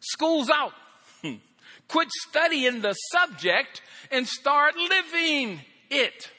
School's 0.00 0.48
out. 0.48 0.72
Quit 1.88 2.08
studying 2.26 2.80
the 2.80 2.94
subject 3.12 3.82
and 4.10 4.26
start 4.26 4.76
living 4.76 5.60
it. 5.90 6.30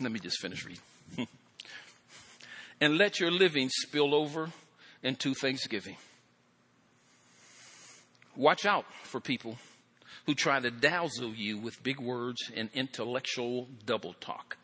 Let 0.00 0.10
me 0.10 0.18
just 0.18 0.40
finish 0.40 0.66
reading. 0.66 0.82
and 2.80 2.98
let 2.98 3.20
your 3.20 3.30
living 3.30 3.68
spill 3.68 4.16
over 4.16 4.50
into 5.04 5.32
thanksgiving. 5.32 5.96
Watch 8.36 8.66
out 8.66 8.86
for 9.04 9.20
people 9.20 9.58
who 10.26 10.34
try 10.34 10.60
to 10.60 10.70
dazzle 10.70 11.34
you 11.34 11.58
with 11.58 11.82
big 11.82 12.00
words 12.00 12.50
and 12.54 12.70
intellectual 12.74 13.68
double 13.86 14.14
talk. 14.14 14.56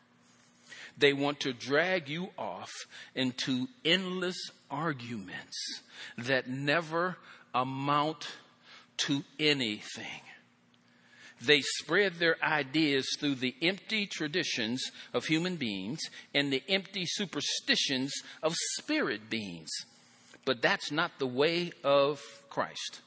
They 0.99 1.13
want 1.13 1.41
to 1.41 1.53
drag 1.53 2.09
you 2.09 2.31
off 2.37 2.71
into 3.15 3.69
endless 3.85 4.37
arguments 4.71 5.83
that 6.19 6.49
never 6.49 7.17
amount 7.55 8.29
to 8.99 9.25
anything. 9.39 10.23
They 11.41 11.63
spread 11.63 12.15
their 12.15 12.37
ideas 12.43 13.07
through 13.19 13.37
the 13.37 13.55
empty 13.63 14.07
traditions 14.07 14.83
of 15.15 15.25
human 15.25 15.57
beings 15.57 16.01
and 16.35 16.53
the 16.53 16.63
empty 16.69 17.07
superstitions 17.07 18.13
of 18.43 18.55
spirit 18.79 19.31
beings. 19.31 19.71
But 20.45 20.61
that's 20.61 20.91
not 20.91 21.19
the 21.19 21.27
way 21.27 21.73
of 21.83 22.21
Christ. 22.51 23.01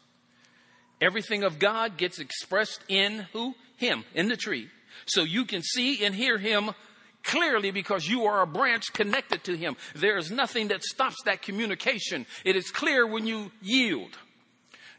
Everything 1.04 1.44
of 1.44 1.60
God 1.60 1.98
gets 1.98 2.20
expressed 2.20 2.82
in 2.88 3.28
who? 3.34 3.56
Him, 3.76 4.06
in 4.16 4.30
the 4.30 4.38
tree. 4.38 4.70
So 5.06 5.24
you 5.24 5.44
can 5.44 5.62
see 5.62 6.06
and 6.06 6.16
hear 6.16 6.38
Him 6.38 6.72
clearly 7.24 7.72
because 7.72 8.08
you 8.08 8.24
are 8.24 8.42
a 8.42 8.48
branch 8.48 8.94
connected 8.94 9.44
to 9.44 9.58
Him. 9.58 9.76
There 9.96 10.18
is 10.18 10.32
nothing 10.32 10.70
that 10.70 10.82
stops 10.82 11.18
that 11.26 11.42
communication. 11.42 12.26
It 12.46 12.56
is 12.56 12.72
clear 12.72 13.06
when 13.06 13.28
you 13.28 13.52
yield. 13.62 14.18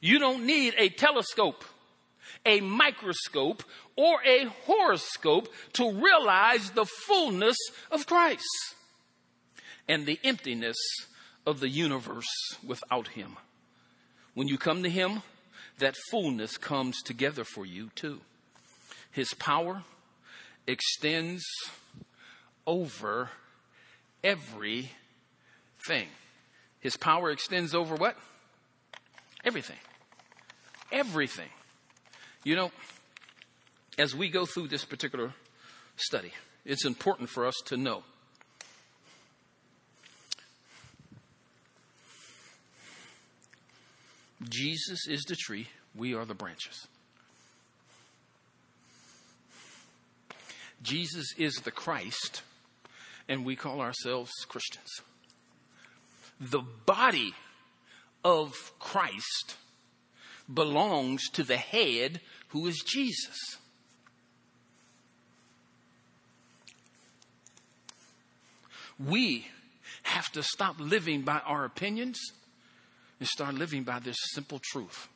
You 0.03 0.19
don't 0.19 0.45
need 0.45 0.75
a 0.77 0.91
telescope, 0.91 1.65
a 2.45 2.61
microscope, 2.61 3.63
or 3.97 4.23
a 4.27 4.45
horoscope 4.67 5.49
to 5.75 5.91
realize 5.91 6.71
the 6.73 6.85
fullness 6.85 7.57
of 7.91 8.07
Christ 8.07 8.75
and 9.89 10.05
the 10.05 10.21
emptiness 10.23 10.77
of 11.47 11.61
the 11.61 11.71
universe 11.71 12.29
without 12.63 13.09
Him. 13.09 13.39
When 14.35 14.49
you 14.49 14.59
come 14.59 14.83
to 14.83 14.91
Him, 14.91 15.23
that 15.79 15.95
fullness 16.11 16.57
comes 16.57 17.03
together 17.03 17.45
for 17.45 17.67
you 17.67 17.91
too. 17.95 18.21
His 19.11 19.35
power 19.35 19.83
extends 20.67 21.45
over 22.67 23.31
everything. 24.23 24.89
His 26.81 26.97
power 26.97 27.31
extends 27.31 27.75
over 27.75 27.95
what? 27.95 28.17
Everything. 29.45 29.77
Everything. 30.93 31.49
You 32.45 32.57
know, 32.57 32.73
as 33.99 34.15
we 34.15 34.29
go 34.29 34.47
through 34.47 34.69
this 34.69 34.85
particular 34.85 35.33
study, 35.97 36.33
it's 36.65 36.85
important 36.85 37.29
for 37.31 37.47
us 37.47 37.55
to 37.67 37.77
know 37.77 38.03
Jesus 44.49 45.07
is 45.09 45.23
the 45.23 45.37
tree, 45.37 45.69
we 45.95 46.15
are 46.15 46.25
the 46.25 46.35
branches. 46.35 46.87
Jesus 50.83 51.33
is 51.39 51.55
the 51.65 51.71
Christ, 51.71 52.43
and 53.29 53.45
we 53.45 53.57
call 53.57 53.81
ourselves 53.81 54.31
Christians. 54.49 55.01
The 56.41 56.63
body 56.85 57.33
of 58.23 58.53
Christ 58.79 59.57
belongs 60.53 61.23
to 61.31 61.43
the 61.43 61.57
head 61.57 62.21
who 62.49 62.67
is 62.67 62.83
Jesus. 62.87 63.57
We 68.99 69.47
have 70.03 70.31
to 70.33 70.43
stop 70.43 70.77
living 70.79 71.23
by 71.23 71.39
our 71.47 71.65
opinions 71.65 72.21
and 73.19 73.29
start 73.29 73.55
living 73.55 73.83
by 73.83 73.99
this 73.99 74.17
simple 74.33 74.61
truth. 74.63 75.09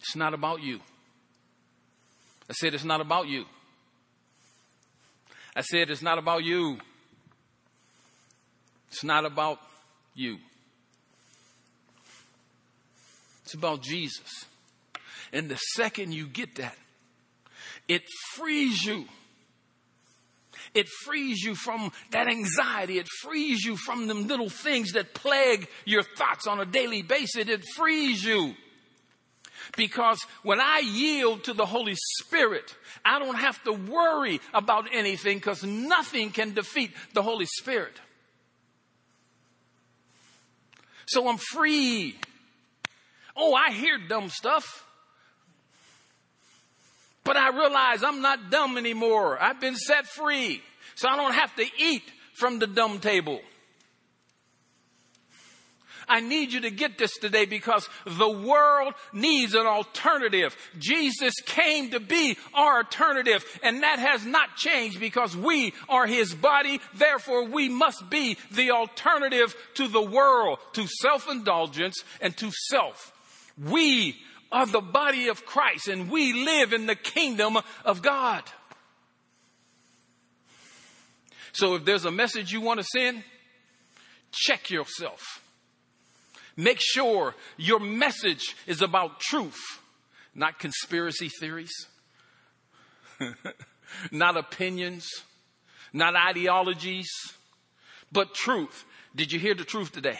It's 0.00 0.16
not 0.16 0.34
about 0.34 0.62
you. 0.62 0.80
I 2.48 2.52
said 2.52 2.74
it's 2.74 2.84
not 2.84 3.00
about 3.00 3.26
you. 3.26 3.44
I 5.54 5.62
said 5.62 5.90
it's 5.90 6.02
not 6.02 6.18
about 6.18 6.44
you. 6.44 6.78
It's 8.88 9.02
not 9.02 9.24
about 9.24 9.58
you. 10.14 10.38
It's 13.44 13.54
about 13.54 13.82
Jesus. 13.82 14.44
And 15.32 15.48
the 15.48 15.56
second 15.56 16.12
you 16.12 16.26
get 16.26 16.56
that, 16.56 16.76
it 17.88 18.02
frees 18.34 18.84
you 18.84 19.06
it 20.76 20.88
frees 20.88 21.42
you 21.42 21.54
from 21.54 21.90
that 22.10 22.28
anxiety. 22.28 22.98
It 22.98 23.08
frees 23.22 23.64
you 23.64 23.76
from 23.76 24.06
them 24.06 24.28
little 24.28 24.50
things 24.50 24.92
that 24.92 25.14
plague 25.14 25.68
your 25.84 26.02
thoughts 26.02 26.46
on 26.46 26.60
a 26.60 26.66
daily 26.66 27.02
basis. 27.02 27.48
It 27.48 27.64
frees 27.74 28.22
you. 28.22 28.54
Because 29.76 30.24
when 30.42 30.60
I 30.60 30.80
yield 30.84 31.44
to 31.44 31.54
the 31.54 31.66
Holy 31.66 31.96
Spirit, 32.20 32.74
I 33.04 33.18
don't 33.18 33.36
have 33.36 33.62
to 33.64 33.72
worry 33.72 34.40
about 34.54 34.88
anything 34.92 35.38
because 35.38 35.64
nothing 35.64 36.30
can 36.30 36.54
defeat 36.54 36.92
the 37.14 37.22
Holy 37.22 37.46
Spirit. 37.46 37.94
So 41.06 41.28
I'm 41.28 41.38
free. 41.38 42.16
Oh, 43.36 43.54
I 43.54 43.72
hear 43.72 43.98
dumb 43.98 44.28
stuff. 44.28 44.85
But 47.26 47.36
I 47.36 47.48
realize 47.48 48.04
I'm 48.04 48.22
not 48.22 48.50
dumb 48.50 48.78
anymore. 48.78 49.36
I've 49.42 49.60
been 49.60 49.74
set 49.74 50.06
free. 50.06 50.62
So 50.94 51.08
I 51.08 51.16
don't 51.16 51.34
have 51.34 51.54
to 51.56 51.66
eat 51.76 52.04
from 52.34 52.60
the 52.60 52.68
dumb 52.68 53.00
table. 53.00 53.40
I 56.08 56.20
need 56.20 56.52
you 56.52 56.60
to 56.60 56.70
get 56.70 56.98
this 56.98 57.18
today 57.18 57.46
because 57.46 57.88
the 58.06 58.30
world 58.30 58.94
needs 59.12 59.54
an 59.54 59.66
alternative. 59.66 60.56
Jesus 60.78 61.34
came 61.44 61.90
to 61.90 61.98
be 61.98 62.38
our 62.54 62.78
alternative 62.78 63.44
and 63.64 63.82
that 63.82 63.98
has 63.98 64.24
not 64.24 64.54
changed 64.54 65.00
because 65.00 65.36
we 65.36 65.74
are 65.88 66.06
his 66.06 66.32
body. 66.32 66.80
Therefore, 66.94 67.46
we 67.46 67.68
must 67.68 68.08
be 68.08 68.38
the 68.52 68.70
alternative 68.70 69.56
to 69.74 69.88
the 69.88 70.00
world, 70.00 70.60
to 70.74 70.86
self-indulgence 70.86 72.04
and 72.20 72.36
to 72.36 72.52
self. 72.52 73.12
We 73.58 74.14
are 74.50 74.66
the 74.66 74.80
body 74.80 75.28
of 75.28 75.44
Christ 75.44 75.88
and 75.88 76.10
we 76.10 76.32
live 76.32 76.72
in 76.72 76.86
the 76.86 76.94
kingdom 76.94 77.58
of 77.84 78.02
God. 78.02 78.42
So 81.52 81.74
if 81.74 81.84
there's 81.84 82.04
a 82.04 82.10
message 82.10 82.52
you 82.52 82.60
want 82.60 82.80
to 82.80 82.84
send, 82.84 83.24
check 84.30 84.70
yourself. 84.70 85.42
Make 86.56 86.80
sure 86.80 87.34
your 87.56 87.80
message 87.80 88.54
is 88.66 88.82
about 88.82 89.20
truth, 89.20 89.58
not 90.34 90.58
conspiracy 90.58 91.30
theories. 91.40 91.72
not 94.10 94.36
opinions, 94.36 95.08
not 95.92 96.14
ideologies, 96.14 97.08
but 98.12 98.34
truth. 98.34 98.84
Did 99.14 99.32
you 99.32 99.38
hear 99.38 99.54
the 99.54 99.64
truth 99.64 99.92
today? 99.92 100.18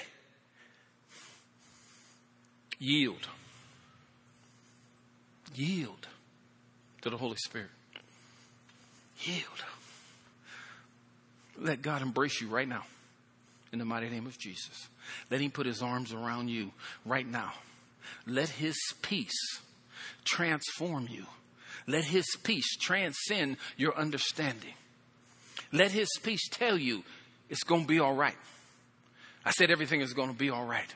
Yield. 2.79 3.29
Yield 5.57 6.07
to 7.02 7.11
the 7.11 7.16
Holy 7.16 7.36
Spirit. 7.36 7.70
Yield. 9.20 9.64
Let 11.59 11.80
God 11.80 12.02
embrace 12.02 12.40
you 12.40 12.48
right 12.48 12.68
now 12.68 12.84
in 13.72 13.78
the 13.78 13.84
mighty 13.84 14.11
name 14.11 14.26
of 14.26 14.38
Jesus. 14.38 14.88
Let 15.30 15.40
Him 15.40 15.50
put 15.50 15.66
His 15.66 15.80
arms 15.82 16.12
around 16.12 16.48
you 16.48 16.72
right 17.07 17.26
now. 17.26 17.52
Let 18.26 18.50
His 18.50 18.76
peace 19.00 19.61
transform 20.24 21.09
you. 21.11 21.24
Let 21.86 22.04
His 22.04 22.26
peace 22.42 22.76
transcend 22.76 23.57
your 23.78 23.96
understanding. 23.96 24.74
Let 25.72 25.92
His 25.92 26.09
peace 26.22 26.46
tell 26.50 26.76
you 26.76 27.02
it's 27.48 27.64
going 27.64 27.82
to 27.82 27.88
be 27.88 28.00
all 28.00 28.14
right. 28.14 28.36
I 29.44 29.52
said 29.52 29.70
everything 29.70 30.00
is 30.02 30.12
going 30.12 30.30
to 30.30 30.36
be 30.36 30.50
all 30.50 30.66
right. 30.66 30.94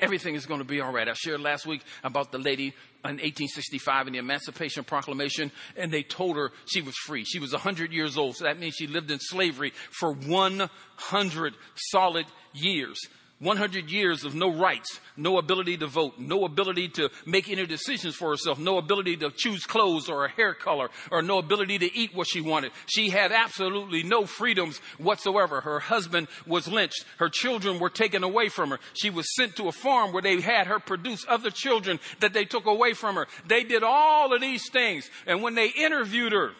Everything 0.00 0.34
is 0.34 0.44
going 0.44 0.60
to 0.60 0.66
be 0.66 0.80
all 0.80 0.92
right. 0.92 1.08
I 1.08 1.14
shared 1.14 1.40
last 1.40 1.66
week 1.66 1.82
about 2.02 2.32
the 2.32 2.38
lady 2.38 2.74
in 3.04 3.16
1865 3.16 4.06
in 4.06 4.12
the 4.14 4.18
Emancipation 4.18 4.82
Proclamation, 4.82 5.52
and 5.76 5.92
they 5.92 6.02
told 6.02 6.36
her 6.36 6.52
she 6.66 6.80
was 6.80 6.94
free. 6.96 7.24
She 7.24 7.38
was 7.38 7.52
100 7.52 7.92
years 7.92 8.16
old, 8.16 8.36
so 8.36 8.44
that 8.44 8.58
means 8.58 8.74
she 8.76 8.86
lived 8.86 9.10
in 9.10 9.18
slavery 9.20 9.72
for 9.90 10.12
100 10.12 11.54
solid 11.74 12.26
years. 12.54 12.98
100 13.40 13.90
years 13.90 14.24
of 14.24 14.34
no 14.34 14.52
rights, 14.52 15.00
no 15.16 15.38
ability 15.38 15.76
to 15.76 15.86
vote, 15.86 16.14
no 16.18 16.44
ability 16.44 16.88
to 16.88 17.10
make 17.26 17.50
any 17.50 17.66
decisions 17.66 18.14
for 18.14 18.30
herself, 18.30 18.58
no 18.58 18.78
ability 18.78 19.16
to 19.16 19.30
choose 19.30 19.66
clothes 19.66 20.08
or 20.08 20.24
a 20.24 20.30
hair 20.30 20.54
color, 20.54 20.88
or 21.10 21.20
no 21.20 21.38
ability 21.38 21.78
to 21.78 21.96
eat 21.96 22.14
what 22.14 22.28
she 22.28 22.40
wanted. 22.40 22.70
She 22.86 23.10
had 23.10 23.32
absolutely 23.32 24.04
no 24.04 24.24
freedoms 24.24 24.78
whatsoever. 24.98 25.60
Her 25.60 25.80
husband 25.80 26.28
was 26.46 26.68
lynched. 26.68 27.04
Her 27.18 27.28
children 27.28 27.80
were 27.80 27.90
taken 27.90 28.22
away 28.22 28.48
from 28.48 28.70
her. 28.70 28.78
She 28.94 29.10
was 29.10 29.34
sent 29.34 29.56
to 29.56 29.68
a 29.68 29.72
farm 29.72 30.12
where 30.12 30.22
they 30.22 30.40
had 30.40 30.68
her 30.68 30.78
produce 30.78 31.26
other 31.28 31.50
children 31.50 31.98
that 32.20 32.32
they 32.32 32.44
took 32.44 32.66
away 32.66 32.94
from 32.94 33.16
her. 33.16 33.26
They 33.48 33.64
did 33.64 33.82
all 33.82 34.32
of 34.32 34.40
these 34.40 34.70
things. 34.70 35.10
And 35.26 35.42
when 35.42 35.54
they 35.54 35.68
interviewed 35.68 36.32
her, 36.32 36.52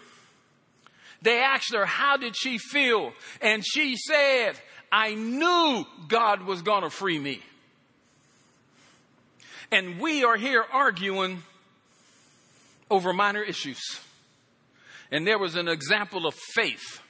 they 1.22 1.40
asked 1.40 1.72
her, 1.72 1.86
how 1.86 2.18
did 2.18 2.36
she 2.36 2.58
feel? 2.58 3.12
And 3.40 3.64
she 3.64 3.96
said, 3.96 4.60
I 4.96 5.14
knew 5.14 5.84
God 6.06 6.44
was 6.44 6.62
going 6.62 6.84
to 6.84 6.88
free 6.88 7.18
me. 7.18 7.40
And 9.72 9.98
we 9.98 10.22
are 10.22 10.36
here 10.36 10.64
arguing 10.72 11.42
over 12.88 13.12
minor 13.12 13.42
issues. 13.42 13.82
And 15.10 15.26
there 15.26 15.36
was 15.36 15.56
an 15.56 15.66
example 15.66 16.28
of 16.28 16.34
faith. 16.54 17.00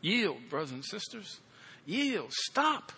Yield, 0.00 0.38
brothers 0.50 0.72
and 0.72 0.84
sisters. 0.84 1.38
Yield. 1.86 2.32
Stop 2.32 2.90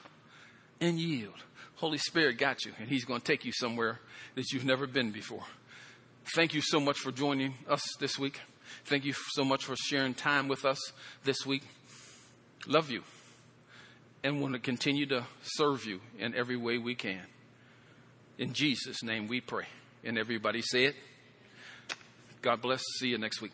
and 0.81 0.99
yield. 0.99 1.35
Holy 1.77 1.99
Spirit 1.99 2.39
got 2.39 2.65
you, 2.65 2.73
and 2.79 2.89
He's 2.89 3.05
going 3.05 3.21
to 3.21 3.27
take 3.27 3.45
you 3.45 3.53
somewhere 3.53 4.01
that 4.37 4.53
you've 4.53 4.65
never 4.65 4.87
been 4.87 5.11
before. 5.11 5.45
Thank 6.35 6.55
you 6.55 6.63
so 6.63 6.81
much 6.81 6.97
for 6.97 7.13
joining 7.13 7.53
us 7.69 7.83
this 8.01 8.19
week. 8.19 8.41
Thank 8.85 9.05
you 9.05 9.15
so 9.33 9.45
much 9.45 9.65
for 9.65 9.77
sharing 9.77 10.15
time 10.15 10.49
with 10.49 10.65
us 10.65 10.79
this 11.25 11.47
week. 11.47 11.63
Love 12.67 12.91
you 12.91 13.03
and 14.25 14.41
want 14.41 14.55
to 14.55 14.61
continue 14.61 15.07
to 15.07 15.25
serve 15.43 15.85
you 15.85 16.01
in 16.19 16.35
every 16.35 16.57
way 16.57 16.79
we 16.79 16.95
can. 16.95 17.23
In 18.39 18.53
Jesus' 18.53 19.03
name 19.03 19.29
we 19.29 19.41
pray. 19.41 19.67
And 20.05 20.19
everybody 20.19 20.63
say 20.63 20.85
it. 20.85 20.97
God 22.41 22.61
bless. 22.61 22.83
See 22.99 23.09
you 23.09 23.19
next 23.19 23.41
week. 23.41 23.53